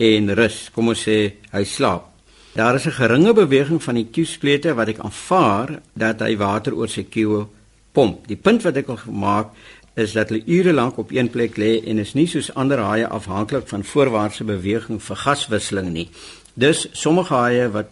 en 0.00 0.34
rus. 0.34 0.68
Kom 0.74 0.88
ons 0.92 1.02
sê 1.06 1.18
hy 1.52 1.64
slaap. 1.64 2.08
Daar 2.56 2.74
is 2.74 2.86
'n 2.86 2.98
geringe 2.98 3.32
beweging 3.32 3.82
van 3.82 3.94
die 3.94 4.08
kiesplete 4.10 4.74
wat 4.74 4.88
ek 4.88 4.98
aanvaar 4.98 5.80
dat 5.94 6.20
hy 6.20 6.36
water 6.36 6.74
oor 6.74 6.88
sy 6.88 7.04
kieu 7.04 7.46
pomp. 7.92 8.26
Die 8.26 8.36
punt 8.36 8.62
wat 8.62 8.76
ek 8.76 8.86
wil 8.86 8.98
maak 9.12 9.48
is 9.94 10.12
dat 10.12 10.28
hulle 10.28 10.42
ure 10.46 10.72
lank 10.72 10.98
op 10.98 11.10
een 11.10 11.30
plek 11.30 11.56
lê 11.56 11.82
en 11.86 11.98
is 11.98 12.14
nie 12.14 12.26
soos 12.26 12.54
ander 12.54 12.78
haie 12.78 13.06
afhanklik 13.06 13.68
van 13.68 13.84
voorwaartse 13.84 14.44
beweging 14.44 15.02
vir 15.02 15.16
gaswisseling 15.16 15.92
nie. 15.92 16.08
Dus 16.54 16.88
sommige 16.92 17.34
haie 17.34 17.68
wat 17.68 17.88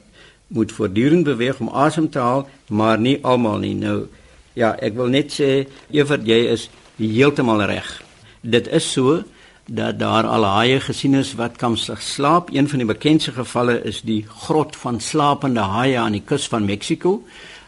moet 0.48 0.72
voortdurend 0.72 1.24
beweeg 1.24 1.60
om 1.60 1.68
asem 1.68 2.10
te 2.10 2.18
haal, 2.18 2.48
maar 2.68 2.98
nie 2.98 3.18
almal 3.22 3.58
nie. 3.58 3.74
Nou 3.74 4.06
ja, 4.54 4.74
ek 4.80 4.94
wil 4.94 5.06
net 5.06 5.32
sê 5.32 5.66
Evert 5.90 6.26
jy 6.26 6.48
is 6.52 6.68
heeltemal 6.96 7.62
reg. 7.62 8.02
Dit 8.42 8.68
is 8.68 8.92
so 8.92 9.22
dat 9.68 9.98
daar 9.98 10.26
al 10.26 10.44
haie 10.44 10.80
gesien 10.80 11.14
is 11.14 11.34
wat 11.36 11.56
kamsig 11.60 12.02
slaap. 12.02 12.48
Een 12.52 12.68
van 12.68 12.78
die 12.78 12.88
bekendste 12.88 13.32
gevalle 13.32 13.82
is 13.84 14.00
die 14.00 14.24
grot 14.28 14.76
van 14.76 15.00
slapende 15.00 15.60
haie 15.60 15.98
aan 15.98 16.16
die 16.16 16.24
kus 16.24 16.48
van 16.48 16.64
Mexiko 16.64 17.22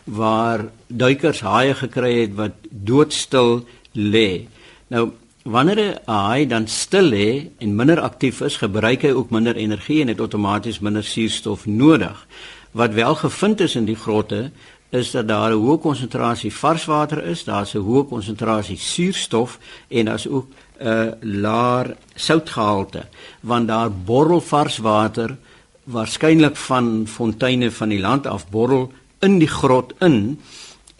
waar 0.05 0.65
duikers 0.87 1.41
haie 1.45 1.75
gekry 1.75 2.21
het 2.21 2.35
wat 2.35 2.57
doodstil 2.71 3.67
lê. 3.93 4.49
Nou 4.89 5.11
wanneer 5.45 5.79
'n 5.79 6.11
haai 6.11 6.47
dan 6.47 6.67
stil 6.69 7.09
lê 7.11 7.49
en 7.59 7.75
minder 7.77 8.01
aktief 8.01 8.41
is, 8.41 8.57
gebruik 8.57 9.03
hy 9.03 9.11
ook 9.11 9.31
minder 9.31 9.57
energie 9.57 10.01
en 10.01 10.09
het 10.09 10.21
outomaties 10.21 10.81
minder 10.81 11.05
suurstof 11.05 11.67
nodig. 11.67 12.27
Wat 12.71 12.93
wel 12.93 13.15
gevind 13.15 13.61
is 13.61 13.77
in 13.77 13.85
die 13.85 13.97
grotte 13.97 14.51
is 14.91 15.11
dat 15.11 15.29
daar 15.29 15.51
'n 15.51 15.63
hoë 15.63 15.79
konsentrasie 15.79 16.53
varswater 16.53 17.25
is, 17.25 17.45
daar's 17.45 17.75
'n 17.75 17.79
hoë 17.79 18.09
konsentrasie 18.09 18.77
suurstof 18.77 19.59
en 19.89 20.05
daar's 20.05 20.27
ook 20.27 20.47
'n 20.81 21.15
laer 21.21 21.97
soutgehalte 22.15 23.07
want 23.41 23.69
daar 23.69 23.93
borrel 23.93 24.41
varswater 24.41 25.37
waarskynlik 25.85 26.57
van 26.57 27.07
fonteine 27.07 27.71
van 27.71 27.89
die 27.89 28.01
land 28.01 28.27
af 28.27 28.49
borrel 28.49 28.93
in 29.19 29.39
die 29.39 29.49
grot 29.49 29.93
in 29.99 30.41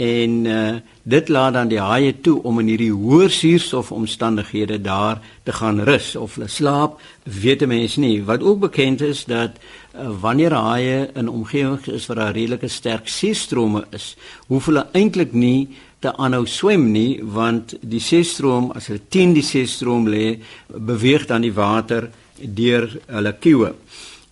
en 0.01 0.45
uh, 0.49 0.77
dit 1.03 1.29
laat 1.29 1.53
dan 1.53 1.69
die 1.69 1.81
haie 1.81 2.15
toe 2.25 2.39
om 2.49 2.63
in 2.63 2.71
hierdie 2.73 2.93
hoë 2.93 3.29
suurstofomstandighede 3.37 4.79
daar 4.81 5.21
te 5.45 5.53
gaan 5.53 5.83
rus 5.85 6.15
of 6.17 6.39
hulle 6.39 6.49
slaap 6.49 6.97
weet 7.25 7.67
mense 7.69 8.01
nie. 8.01 8.23
Wat 8.25 8.41
ook 8.41 8.63
bekend 8.65 9.05
is 9.05 9.27
dat 9.29 9.59
uh, 9.61 10.09
wanneer 10.23 10.57
haie 10.57 11.11
in 11.13 11.29
omgewings 11.29 11.91
is 11.93 12.09
waar 12.09 12.23
daar 12.23 12.33
redelike 12.33 12.69
sterk 12.69 13.13
seestrome 13.13 13.85
is 13.93 14.15
hoef 14.49 14.71
hulle 14.73 14.87
eintlik 14.97 15.37
nie 15.37 15.69
te 16.01 16.15
aanhou 16.17 16.47
swem 16.49 16.89
nie 16.95 17.21
want 17.21 17.77
die 17.85 18.01
seestroom 18.01 18.71
as 18.73 18.89
hulle 18.89 19.05
teen 19.13 19.35
die 19.37 19.45
seestroom 19.45 20.09
lê 20.09 20.39
beweeg 20.73 21.29
dan 21.29 21.45
die 21.45 21.53
water 21.53 22.09
deur 22.41 22.89
hulle 23.07 23.37
kieuwe 23.37 23.75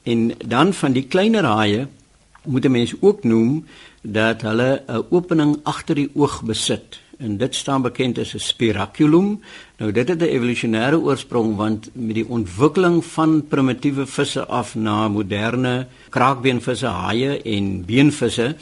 en 0.09 0.31
dan 0.41 0.73
van 0.73 0.97
die 0.97 1.05
kleiner 1.13 1.45
haie 1.45 1.87
moet 2.49 2.65
'n 2.65 2.71
mens 2.71 2.95
ook 3.01 3.25
noem 3.25 3.67
dat 4.03 4.43
hulle 4.43 4.83
'n 4.87 5.05
opening 5.11 5.59
agter 5.63 5.95
die 5.95 6.11
oog 6.15 6.43
besit 6.43 7.01
en 7.19 7.37
dit 7.37 7.55
staan 7.55 7.83
bekend 7.83 8.19
as 8.19 8.35
'n 8.35 8.39
spiraculum. 8.39 9.41
Nou 9.79 9.93
dit 9.93 10.09
het 10.09 10.21
'n 10.21 10.35
evolusionêre 10.37 10.99
oorsprong 11.01 11.57
want 11.57 11.91
met 11.93 12.15
die 12.15 12.29
ontwikkeling 12.29 13.05
van 13.05 13.47
primitiewe 13.49 14.07
visse 14.07 14.47
af 14.47 14.75
na 14.75 15.09
moderne 15.09 15.87
kraakbeenvisse, 16.09 16.87
haie 16.87 17.43
en 17.43 17.85
beenvisse 17.85 18.57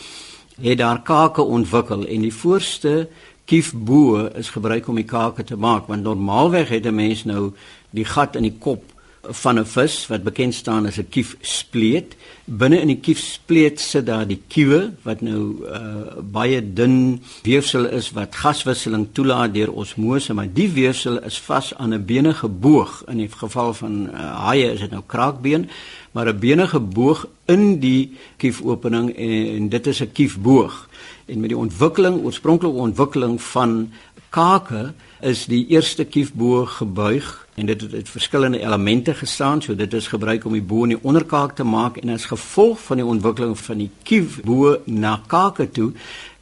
het 0.61 0.79
daar 0.79 1.03
kake 1.03 1.42
ontwikkel 1.42 2.07
en 2.07 2.20
die 2.20 2.35
voorste 2.35 3.09
kiefbo 3.44 4.27
is 4.35 4.51
gebruik 4.51 4.88
om 4.88 4.94
die 4.94 5.05
kake 5.05 5.44
te 5.44 5.57
maak 5.57 5.87
want 5.87 6.03
normaalweg 6.03 6.68
het 6.68 6.87
'n 6.87 6.94
mens 6.94 7.25
nou 7.25 7.53
die 7.90 8.05
gat 8.05 8.37
in 8.37 8.42
die 8.42 8.57
kop 8.59 8.83
van 9.29 9.59
'n 9.59 9.67
vis 9.67 10.07
wat 10.07 10.23
bekend 10.23 10.55
staan 10.55 10.87
as 10.87 10.99
'n 10.99 11.09
kiefspleet. 11.09 12.17
Binne 12.45 12.81
in 12.81 12.87
die 12.87 13.01
kiefspleet 13.01 13.81
sit 13.81 14.07
daar 14.07 14.27
die 14.27 14.43
kiewe 14.49 14.93
wat 15.03 15.21
nou 15.21 15.67
uh, 15.67 16.23
baie 16.23 16.73
dun 16.73 17.23
weefsel 17.43 17.85
is 17.87 18.11
wat 18.11 18.35
gaswisseling 18.35 19.09
toelaat 19.12 19.55
deur 19.55 19.73
osmose, 19.73 20.35
maar 20.35 20.53
die 20.53 20.69
weefsel 20.73 21.23
is 21.23 21.39
vas 21.39 21.75
aan 21.75 21.95
'n 21.95 22.05
benige 22.05 22.49
boog. 22.49 23.03
In 23.09 23.17
die 23.17 23.29
geval 23.29 23.75
van 23.75 24.09
uh, 24.12 24.47
haie 24.47 24.73
is 24.73 24.81
dit 24.81 24.91
nou 24.91 25.03
kraakbeen, 25.07 25.69
maar 26.12 26.27
'n 26.27 26.39
benige 26.39 26.81
boog 26.81 27.27
in 27.45 27.81
die 27.81 28.17
kiefopening 28.37 29.17
en, 29.17 29.47
en 29.57 29.69
dit 29.69 29.87
is 29.87 30.01
'n 30.01 30.12
kiefboog. 30.12 30.89
En 31.27 31.41
met 31.41 31.49
die 31.49 31.59
ontwikkeling, 31.59 32.25
oorspronklike 32.25 32.79
ontwikkeling 32.79 33.43
van 33.43 33.91
kake 34.37 34.92
is 35.25 35.46
die 35.49 35.62
eerste 35.72 36.05
kiefboog 36.05 36.77
gebuig 36.83 37.29
en 37.57 37.70
dit 37.70 37.81
het 37.81 37.94
uit 37.94 38.09
verskillende 38.12 38.61
elemente 38.61 39.14
gestaan 39.16 39.62
so 39.64 39.75
dit 39.75 39.94
is 39.96 40.11
gebruik 40.12 40.44
om 40.44 40.53
die 40.53 40.62
bo 40.62 40.85
en 40.85 40.92
die 40.92 41.01
onderkaak 41.03 41.55
te 41.57 41.64
maak 41.64 41.96
en 42.03 42.12
as 42.12 42.29
gevolg 42.29 42.83
van 42.88 43.01
die 43.01 43.07
ontwikkeling 43.07 43.57
van 43.59 43.81
die 43.81 43.90
kief 44.05 44.42
bo 44.44 44.75
na 44.85 45.14
kake 45.27 45.70
toe 45.79 45.88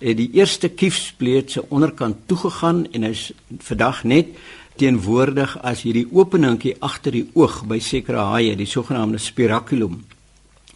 het 0.03 0.19
die 0.19 0.31
eerste 0.41 0.69
kiefspleet 0.69 1.55
se 1.55 1.63
onderkant 1.71 2.27
toegegaan 2.27 2.85
en 2.91 3.07
is 3.13 3.31
vandag 3.69 4.03
net 4.05 4.35
teenwoordig 4.81 5.55
as 5.63 5.85
hierdie 5.87 6.09
openingkie 6.11 6.75
agter 6.83 7.15
die 7.15 7.29
oog 7.39 7.61
by 7.71 7.79
sekere 7.79 8.27
haie 8.33 8.57
die 8.59 8.67
sogenaamde 8.67 9.21
spiraculum. 9.23 10.01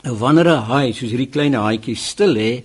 Nou 0.05 0.15
wanneer 0.23 0.49
'n 0.55 0.69
haai 0.71 0.93
soos 0.93 1.11
hierdie 1.11 1.33
klein 1.35 1.55
haaitjie 1.55 1.97
stil 1.97 2.33
lê 2.39 2.63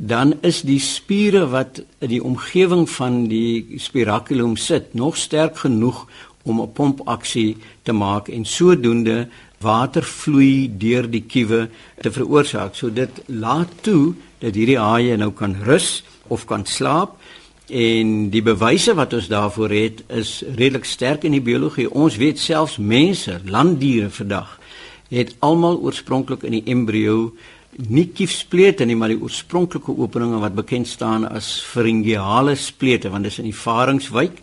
dan 0.00 0.32
is 0.40 0.62
die 0.64 0.80
spiere 0.80 1.44
wat 1.52 1.82
in 2.00 2.08
die 2.08 2.22
omgewing 2.24 2.86
van 2.88 3.26
die 3.28 3.76
spiraculum 3.76 4.56
sit 4.56 4.94
nog 4.96 5.18
sterk 5.20 5.60
genoeg 5.60 6.06
om 6.42 6.60
'n 6.60 6.72
pompaksie 6.72 7.56
te 7.82 7.92
maak 7.92 8.28
en 8.28 8.44
sodoende 8.44 9.28
water 9.60 10.02
vloei 10.02 10.72
deur 10.78 11.10
die 11.10 11.24
kiewe 11.28 11.68
te 12.00 12.10
veroorsaak. 12.10 12.74
So 12.74 12.92
dit 12.92 13.10
laat 13.26 13.68
toe 13.80 14.14
dat 14.38 14.54
hierdie 14.54 14.78
haie 14.78 15.16
nou 15.16 15.30
kan 15.30 15.56
rus 15.64 16.02
of 16.26 16.44
kan 16.44 16.64
slaap 16.66 17.20
en 17.66 18.30
die 18.30 18.42
bewyse 18.42 18.94
wat 18.94 19.12
ons 19.12 19.28
daarvoor 19.28 19.70
het 19.70 20.02
is 20.08 20.42
redelik 20.56 20.84
sterk 20.84 21.24
in 21.24 21.32
die 21.32 21.44
biologie. 21.44 21.90
Ons 21.90 22.16
weet 22.16 22.38
selfs 22.38 22.78
mense, 22.78 23.40
landdiere 23.44 24.10
vandag 24.10 24.58
het 25.10 25.34
almal 25.38 25.78
oorspronklik 25.78 26.42
in 26.42 26.52
die 26.52 26.64
embrio 26.64 27.34
nie 27.76 28.08
kiefsplete 28.08 28.84
nie, 28.84 28.96
maar 28.96 29.12
die 29.12 29.20
oorspronklike 29.20 29.94
openinge 29.96 30.40
wat 30.42 30.54
bekend 30.54 30.88
staan 30.88 31.24
as 31.28 31.60
pharyngeale 31.62 32.56
splete 32.56 33.10
want 33.10 33.24
dit 33.24 33.32
is 33.32 33.38
in 33.38 33.50
die 33.50 33.56
faringswyk 33.56 34.40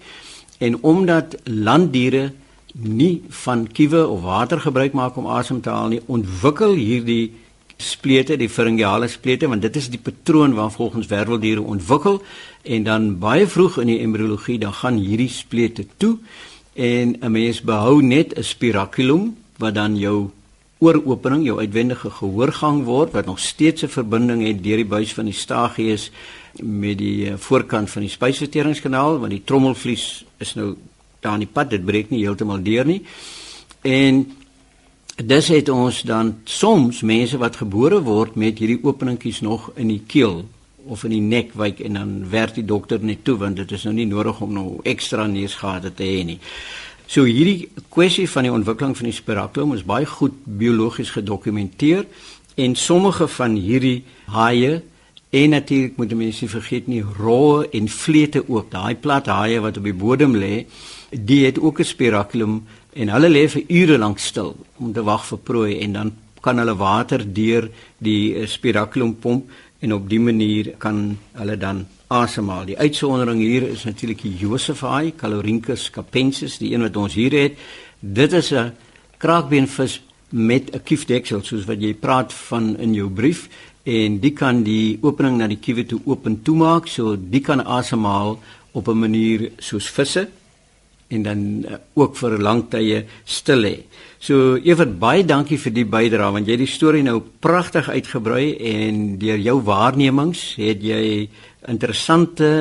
en 0.59 0.77
omdat 0.81 1.35
landdiere 1.43 2.31
nie 2.77 3.23
van 3.43 3.67
kiewe 3.67 4.07
of 4.07 4.21
water 4.21 4.59
gebruik 4.61 4.93
maak 4.93 5.17
om 5.17 5.27
asem 5.27 5.61
te 5.61 5.69
haal 5.69 5.89
nie, 5.89 6.01
ontwikkel 6.05 6.75
hierdie 6.77 7.33
splete, 7.77 8.37
die 8.37 8.49
pharyngeale 8.49 9.07
splete, 9.09 9.47
want 9.49 9.61
dit 9.61 9.75
is 9.77 9.89
die 9.93 10.01
patroon 10.01 10.55
waar 10.57 10.71
volgens 10.73 11.07
werveldiere 11.07 11.61
ontwikkel. 11.61 12.21
En 12.63 12.83
dan 12.83 13.09
baie 13.21 13.47
vroeg 13.47 13.79
in 13.83 13.91
die 13.93 13.99
embriologie 14.05 14.57
dan 14.61 14.73
gaan 14.73 14.97
hierdie 14.97 15.29
splete 15.29 15.85
toe. 15.97 16.17
En 16.73 17.17
'n 17.21 17.31
mens 17.31 17.61
behou 17.61 18.01
net 18.01 18.37
'n 18.37 18.43
spiraculum 18.43 19.35
wat 19.57 19.75
dan 19.75 19.97
jou 19.97 20.29
ooropening, 20.79 21.45
jou 21.45 21.59
uitwendige 21.59 22.09
gehoorgang 22.09 22.83
word 22.85 23.13
wat 23.17 23.25
nog 23.25 23.39
steeds 23.39 23.83
'n 23.83 23.89
verbinding 23.89 24.45
het 24.47 24.63
deur 24.63 24.77
die 24.77 24.85
buis 24.85 25.13
van 25.13 25.25
die 25.25 25.33
stagies 25.33 26.11
met 26.61 26.97
die 26.97 27.29
eh, 27.29 27.37
voorkant 27.37 27.89
van 27.89 28.01
die 28.01 28.11
spysverteringskanaal 28.11 29.19
want 29.19 29.31
die 29.31 29.43
trommelvlies 29.43 30.25
is 30.37 30.53
nou 30.53 30.75
daar 31.19 31.33
in 31.33 31.45
die 31.45 31.53
pad, 31.53 31.69
dit 31.69 31.85
breek 31.85 32.09
nie 32.09 32.23
heeltemal 32.23 32.61
deur 32.61 32.85
nie. 32.85 33.01
En 33.81 34.25
dis 35.25 35.47
het 35.47 35.69
ons 35.69 36.01
dan 36.01 36.35
soms 36.43 37.01
mense 37.01 37.37
wat 37.37 37.55
gebore 37.55 38.01
word 38.05 38.35
met 38.35 38.59
hierdie 38.59 38.83
openingkies 38.83 39.41
nog 39.41 39.71
in 39.75 39.87
die 39.87 40.03
keel 40.07 40.45
of 40.87 41.03
in 41.03 41.15
die 41.15 41.21
nek 41.21 41.55
wyk 41.57 41.79
en 41.83 41.93
dan 41.93 42.11
werk 42.29 42.53
die 42.55 42.65
dokter 42.65 43.01
net 43.03 43.23
toe 43.23 43.37
want 43.41 43.57
dit 43.59 43.71
is 43.71 43.83
nou 43.83 43.95
nie 43.97 44.07
nodig 44.07 44.41
om 44.41 44.53
nou 44.53 44.67
ekstra 44.83 45.25
neusgate 45.27 45.93
te 45.93 46.03
hê 46.03 46.23
nie. 46.23 46.39
So 47.07 47.23
hierdie 47.23 47.69
kwessie 47.87 48.27
van 48.27 48.43
die 48.43 48.51
ontwikkeling 48.51 48.97
van 48.99 49.07
die 49.07 49.15
spiraculum 49.15 49.71
is 49.77 49.85
baie 49.87 50.05
goed 50.05 50.35
biologies 50.59 51.13
gedokumenteer 51.15 52.03
en 52.59 52.75
sommige 52.75 53.29
van 53.31 53.55
hierdie 53.55 54.03
haie 54.33 54.81
en 55.31 55.55
natuurlik 55.55 55.95
moet 55.95 56.15
mense 56.19 56.43
nie 56.43 56.51
vergeet 56.51 56.89
nie 56.91 57.03
roe 57.19 57.63
en 57.71 57.87
vlete 57.87 58.43
ook. 58.47 58.71
Daai 58.71 58.95
plat 58.99 59.27
haie 59.31 59.61
wat 59.63 59.79
op 59.79 59.87
die 59.87 59.95
bodem 59.95 60.35
lê 60.35 60.65
die 61.11 61.45
het 61.45 61.59
ook 61.59 61.79
'n 61.79 61.87
spiraculum 61.87 62.63
en 62.93 63.09
hulle 63.09 63.29
lê 63.29 63.47
vir 63.47 63.63
ure 63.67 63.97
lank 63.97 64.19
stil 64.19 64.55
om 64.77 64.93
te 64.93 65.03
wag 65.03 65.25
vir 65.25 65.37
prooi 65.37 65.79
en 65.79 65.93
dan 65.93 66.11
kan 66.47 66.63
hulle 66.63 66.77
water 66.79 67.25
deur 67.27 67.67
die 67.99 68.47
spiraculum 68.47 69.17
pomp 69.19 69.51
en 69.83 69.93
op 69.93 70.07
die 70.09 70.21
manier 70.21 70.73
kan 70.81 71.17
hulle 71.37 71.57
dan 71.59 71.85
asemhaal. 72.07 72.65
Die 72.69 72.77
uitsondering 72.79 73.41
hier 73.43 73.67
is 73.67 73.83
natuurlik 73.85 74.23
die 74.23 74.35
Josephai, 74.39 75.13
Calorhynchus 75.19 75.89
capensis, 75.91 76.57
die 76.61 76.71
een 76.73 76.85
wat 76.87 76.97
ons 76.97 77.17
hier 77.19 77.35
het. 77.35 77.57
Dit 77.99 78.33
is 78.33 78.51
'n 78.53 78.71
kraakbeenvis 79.17 80.01
met 80.29 80.71
'n 80.73 80.83
kiefdeksel 80.83 81.43
soos 81.43 81.65
wat 81.65 81.81
jy 81.81 81.93
praat 81.93 82.33
van 82.33 82.77
in 82.77 82.93
jou 82.93 83.09
brief 83.09 83.49
en 83.83 84.19
die 84.19 84.33
kan 84.33 84.63
die 84.63 84.97
opening 85.01 85.37
na 85.37 85.47
die 85.47 85.59
kiewe 85.59 85.85
toe 85.85 86.01
open 86.05 86.41
toemaak, 86.43 86.87
so 86.87 87.15
die 87.15 87.41
kan 87.41 87.65
asemhaal 87.65 88.39
op 88.71 88.87
'n 88.87 88.99
manier 88.99 89.51
soos 89.57 89.87
visse 89.87 90.27
en 91.07 91.23
dan 91.23 91.41
uh, 91.63 91.79
ook 91.95 92.17
vir 92.19 92.37
lang 92.43 92.65
tye 92.71 93.05
stil 93.25 93.63
lê. 93.63 93.75
So 94.19 94.57
Evert 94.57 94.97
baie 94.99 95.23
dankie 95.25 95.59
vir 95.61 95.75
die 95.75 95.87
bydrae 95.87 96.33
want 96.35 96.47
jy 96.49 96.57
het 96.57 96.65
die 96.65 96.71
storie 96.71 97.05
nou 97.05 97.19
pragtig 97.21 97.89
uitgebrei 97.89 98.57
en 98.73 99.17
deur 99.21 99.39
jou 99.39 99.57
waarnemings 99.67 100.53
het 100.59 100.83
jy 100.83 101.29
interessante 101.67 102.51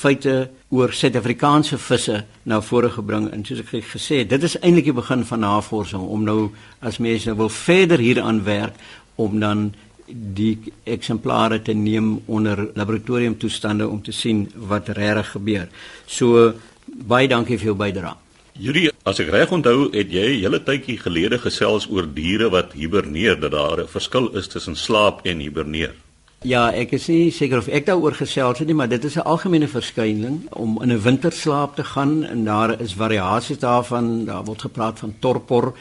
feite 0.00 0.34
oor 0.70 0.92
Suid-Afrikaanse 0.94 1.78
visse 1.82 2.20
na 2.46 2.60
vore 2.62 2.92
gebring 2.94 3.28
en 3.34 3.44
soos 3.44 3.64
ek 3.64 3.90
gesê 3.90 4.22
het 4.22 4.30
dit 4.30 4.46
is 4.46 4.56
eintlik 4.60 4.90
die 4.90 4.96
begin 4.96 5.26
van 5.26 5.42
navorsing 5.44 6.04
om 6.04 6.24
nou 6.28 6.40
as 6.80 7.00
mense 7.02 7.28
nou 7.28 7.38
wil 7.42 7.52
verder 7.52 8.00
hieraan 8.00 8.44
werk 8.46 8.78
om 9.20 9.40
dan 9.40 9.70
die 10.10 10.58
eksemplare 10.90 11.60
te 11.62 11.74
neem 11.74 12.18
onder 12.26 12.68
laboratoriumtoestande 12.74 13.88
om 13.88 14.02
te 14.02 14.12
sien 14.12 14.48
wat 14.70 14.88
regtig 14.96 15.30
gebeur. 15.36 15.68
So 16.06 16.52
baie 16.94 17.28
dankie 17.28 17.58
vir 17.58 17.66
jou 17.72 17.76
bydrae. 17.76 18.14
Julie, 18.60 18.90
as 19.06 19.20
ek 19.22 19.30
reg 19.32 19.52
onthou, 19.52 19.90
het 19.94 20.10
jy 20.12 20.36
'n 20.36 20.42
hele 20.42 20.60
tydjie 20.60 20.98
gelede 20.98 21.38
gesels 21.38 21.86
oor 21.88 22.06
diere 22.06 22.50
wat 22.50 22.72
hiberneer, 22.72 23.40
dat 23.40 23.52
daar 23.52 23.80
'n 23.80 23.88
verskil 23.88 24.28
is 24.36 24.48
tussen 24.48 24.76
slaap 24.76 25.20
en 25.24 25.38
hiberneer. 25.38 25.94
Ja, 26.40 26.70
ek 26.72 26.94
is 26.96 27.04
nie 27.12 27.28
seker 27.36 27.60
of 27.60 27.66
ek 27.68 27.84
daaroor 27.84 28.14
gesels 28.16 28.62
het 28.62 28.68
nie, 28.70 28.74
maar 28.74 28.88
dit 28.88 29.04
is 29.04 29.16
'n 29.16 29.28
algemene 29.28 29.68
verskyning 29.68 30.48
om 30.56 30.78
in 30.82 30.92
'n 30.92 31.02
winterslaap 31.02 31.76
te 31.76 31.84
gaan 31.84 32.24
en 32.24 32.44
daar 32.44 32.80
is 32.80 32.94
variasies 32.94 33.58
daarvan, 33.58 34.24
daar 34.24 34.44
word 34.44 34.62
gepraat 34.62 34.98
van 34.98 35.14
torpor 35.18 35.74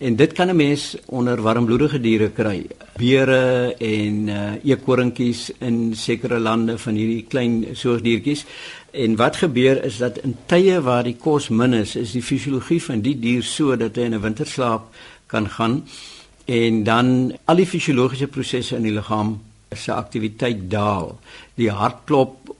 en 0.00 0.16
dit 0.16 0.32
kan 0.32 0.48
'n 0.48 0.56
mens 0.56 0.96
onder 1.06 1.42
warmbloedige 1.42 2.00
diere 2.00 2.30
kry. 2.30 2.66
Beere 2.96 3.74
en 3.78 4.28
uh, 4.28 4.64
eekorntjies 4.64 5.50
in 5.58 5.94
sekere 5.94 6.38
lande 6.38 6.78
van 6.78 6.94
hierdie 6.94 7.26
klein 7.28 7.66
soogdiertjies 7.72 8.46
En 8.96 9.16
wat 9.16 9.36
gebeur 9.36 9.84
is 9.84 9.96
dat 9.96 10.18
in 10.18 10.36
tye 10.46 10.80
waar 10.80 11.04
die 11.04 11.16
kos 11.20 11.48
min 11.48 11.74
is, 11.74 11.96
is 11.96 12.12
die 12.12 12.22
fisiologie 12.22 12.82
van 12.82 13.00
die 13.00 13.18
dier 13.20 13.42
so 13.42 13.76
dat 13.76 13.96
hy 13.96 14.02
in 14.02 14.14
'n 14.14 14.20
winterslaap 14.20 14.88
kan 15.26 15.48
gaan 15.48 15.84
en 16.44 16.82
dan 16.84 17.36
al 17.44 17.56
die 17.56 17.66
fisiologiese 17.66 18.26
prosesse 18.26 18.76
in 18.76 18.82
die 18.82 18.92
liggaam 18.92 19.40
se 19.76 19.92
aktiwiteit 19.92 20.70
daal. 20.70 21.18
Die 21.54 21.70
hartklop 21.70 22.54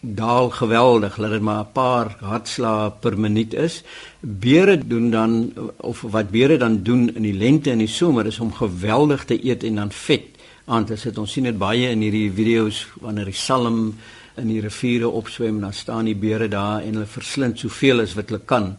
daal 0.00 0.50
geweldig, 0.50 1.16
laat 1.18 1.30
dit 1.30 1.42
maar 1.42 1.64
'n 1.64 1.72
paar 1.72 2.16
hartslae 2.20 2.90
per 3.00 3.18
minuut 3.18 3.54
is. 3.54 3.82
Beere 4.20 4.78
doen 4.78 5.10
dan 5.10 5.52
of 5.76 6.00
wat 6.00 6.30
beere 6.30 6.56
dan 6.56 6.82
doen 6.82 7.14
in 7.14 7.22
die 7.22 7.38
lente 7.38 7.70
en 7.70 7.78
die 7.78 7.86
somer 7.86 8.26
is 8.26 8.40
om 8.40 8.52
geweldig 8.52 9.24
te 9.24 9.44
eet 9.44 9.64
en 9.64 9.74
dan 9.74 9.92
vet 9.92 10.24
aan 10.64 10.84
te 10.84 10.96
sit. 10.96 11.18
Ons 11.18 11.32
sien 11.32 11.44
dit 11.44 11.58
baie 11.58 11.90
in 11.90 12.00
hierdie 12.00 12.32
video's 12.32 12.86
wanneer 13.00 13.24
die 13.24 13.34
salm 13.34 13.94
in 14.38 14.48
die 14.48 14.60
riviere 14.60 15.08
opswem, 15.08 15.60
dan 15.60 15.72
staan 15.72 16.04
die 16.04 16.16
beere 16.16 16.48
daar 16.48 16.82
en 16.82 16.98
hulle 16.98 17.10
verslind 17.10 17.58
soveel 17.58 18.00
as 18.00 18.14
wat 18.14 18.30
hulle 18.30 18.44
kan. 18.44 18.76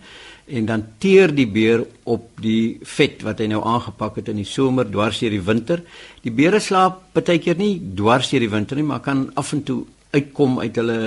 En 0.49 0.65
dan 0.65 0.83
teer 0.97 1.35
die 1.35 1.47
beer 1.47 1.85
op 2.09 2.29
die 2.41 2.79
vet 2.83 3.21
wat 3.21 3.39
hy 3.39 3.49
nou 3.51 3.61
aangepak 3.65 4.15
het 4.21 4.31
in 4.31 4.41
die 4.41 4.47
somer 4.49 4.89
dwars 4.89 5.19
deur 5.21 5.35
die 5.35 5.45
winter. 5.45 5.83
Die 6.25 6.33
beere 6.33 6.59
slaap 6.59 7.03
partykeer 7.13 7.57
nie 7.59 7.75
dwars 7.95 8.31
deur 8.31 8.39
die 8.39 8.49
winter 8.49 8.79
nie, 8.79 8.87
maar 8.89 9.03
kan 9.05 9.27
af 9.35 9.53
en 9.53 9.63
toe 9.63 9.83
uitkom 10.09 10.57
uit 10.63 10.77
hulle 10.79 10.99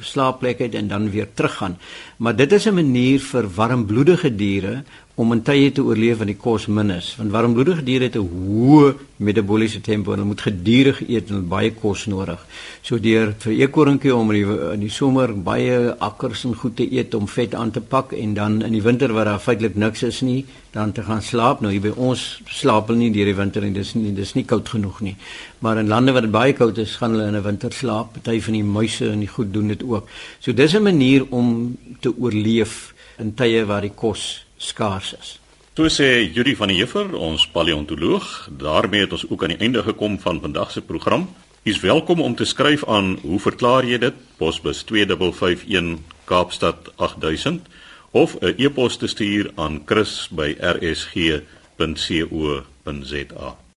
slaapplek 0.00 0.62
uit 0.64 0.74
en 0.74 0.88
dan 0.88 1.10
weer 1.12 1.28
teruggaan. 1.34 1.76
Maar 2.16 2.36
dit 2.36 2.52
is 2.52 2.66
'n 2.66 2.74
manier 2.74 3.20
vir 3.20 3.48
warmbloedige 3.54 4.34
diere 4.34 4.84
om 5.20 5.34
in 5.34 5.42
tye 5.44 5.68
te 5.76 5.82
oorleef 5.84 6.20
wanneer 6.20 6.38
die 6.38 6.40
kos 6.40 6.64
min 6.72 6.90
is. 6.94 7.12
Want 7.18 7.32
warmbloedige 7.34 7.84
diere 7.84 8.06
het 8.08 8.16
'n 8.16 8.24
hoë 8.24 8.94
metabooliese 9.20 9.80
tempo 9.80 10.12
en 10.12 10.18
hulle 10.18 10.28
moet 10.28 10.40
gedurig 10.40 11.00
eet 11.08 11.30
en 11.30 11.48
baie 11.48 11.70
kos 11.76 12.06
nodig. 12.06 12.40
So 12.82 12.98
deur 12.98 13.34
vir 13.38 13.52
eekorntjie 13.52 14.14
om 14.14 14.30
in 14.30 14.36
die, 14.38 14.72
in 14.72 14.80
die 14.80 14.88
somer 14.88 15.34
baie 15.34 15.94
akkers 15.98 16.44
en 16.44 16.54
goed 16.54 16.76
te 16.76 16.86
eet 16.92 17.14
om 17.14 17.28
vet 17.28 17.54
aan 17.54 17.70
te 17.70 17.80
pak 17.80 18.12
en 18.12 18.34
dan 18.34 18.62
in 18.62 18.72
die 18.72 18.82
winter 18.82 19.12
waar 19.12 19.24
daar 19.24 19.38
feitelik 19.38 19.76
niks 19.76 20.02
is 20.02 20.20
nie, 20.22 20.46
dan 20.72 20.92
te 20.92 21.02
gaan 21.02 21.22
slaap. 21.22 21.60
Nou 21.60 21.72
hier 21.72 21.82
by 21.82 21.92
ons 21.96 22.40
slaap 22.46 22.88
hulle 22.88 22.98
nie 22.98 23.12
deur 23.12 23.26
die 23.26 23.36
winter 23.36 23.62
en 23.62 23.72
dis 23.72 23.94
nie 23.94 24.14
dis 24.14 24.34
nie 24.34 24.44
koud 24.44 24.68
genoeg 24.68 25.00
nie. 25.00 25.16
Maar 25.58 25.78
in 25.78 25.88
lande 25.88 26.12
waar 26.12 26.22
dit 26.22 26.30
baie 26.30 26.52
koud 26.52 26.78
is, 26.78 26.96
gaan 26.96 27.10
hulle 27.10 27.28
in 27.28 27.36
'n 27.36 27.42
winter 27.42 27.72
slaap. 27.72 28.12
Party 28.12 28.40
van 28.40 28.54
die 28.54 28.64
muise 28.64 29.10
en 29.10 29.18
die 29.18 29.28
goed 29.28 29.52
doen 29.52 29.68
dit 29.68 29.82
ook. 29.82 30.08
So 30.40 30.52
dis 30.52 30.74
'n 30.74 30.82
manier 30.82 31.26
om 31.28 31.76
te 32.00 32.14
oorleef 32.18 32.94
in 33.18 33.34
tye 33.34 33.66
waar 33.66 33.82
die 33.82 33.94
kos 33.94 34.46
skaars 34.60 35.14
is. 35.16 35.38
Toe 35.72 35.88
sê 35.88 36.28
Judy 36.28 36.52
van 36.58 36.68
die 36.68 36.76
Juffer, 36.76 37.14
ons 37.16 37.46
paleontoloog, 37.48 38.48
daarmee 38.60 39.00
het 39.06 39.12
ons 39.16 39.24
ook 39.30 39.42
aan 39.42 39.54
die 39.54 39.62
einde 39.64 39.82
gekom 39.86 40.18
van 40.20 40.40
vandag 40.42 40.70
se 40.74 40.82
program. 40.84 41.28
U 41.62 41.70
is 41.70 41.80
welkom 41.80 42.20
om 42.20 42.34
te 42.36 42.44
skryf 42.44 42.84
aan 42.88 43.18
hoe 43.22 43.40
verklaar 43.40 43.84
jy 43.84 43.98
dit? 43.98 44.14
Posbus 44.36 44.82
2551 44.88 45.98
Kaapstad 46.24 46.92
8000 46.96 47.66
of 48.10 48.36
'n 48.40 48.54
e-pos 48.56 48.96
te 48.96 49.06
stuur 49.06 49.50
aan 49.54 49.82
chris@rsg.co.za. 49.86 51.28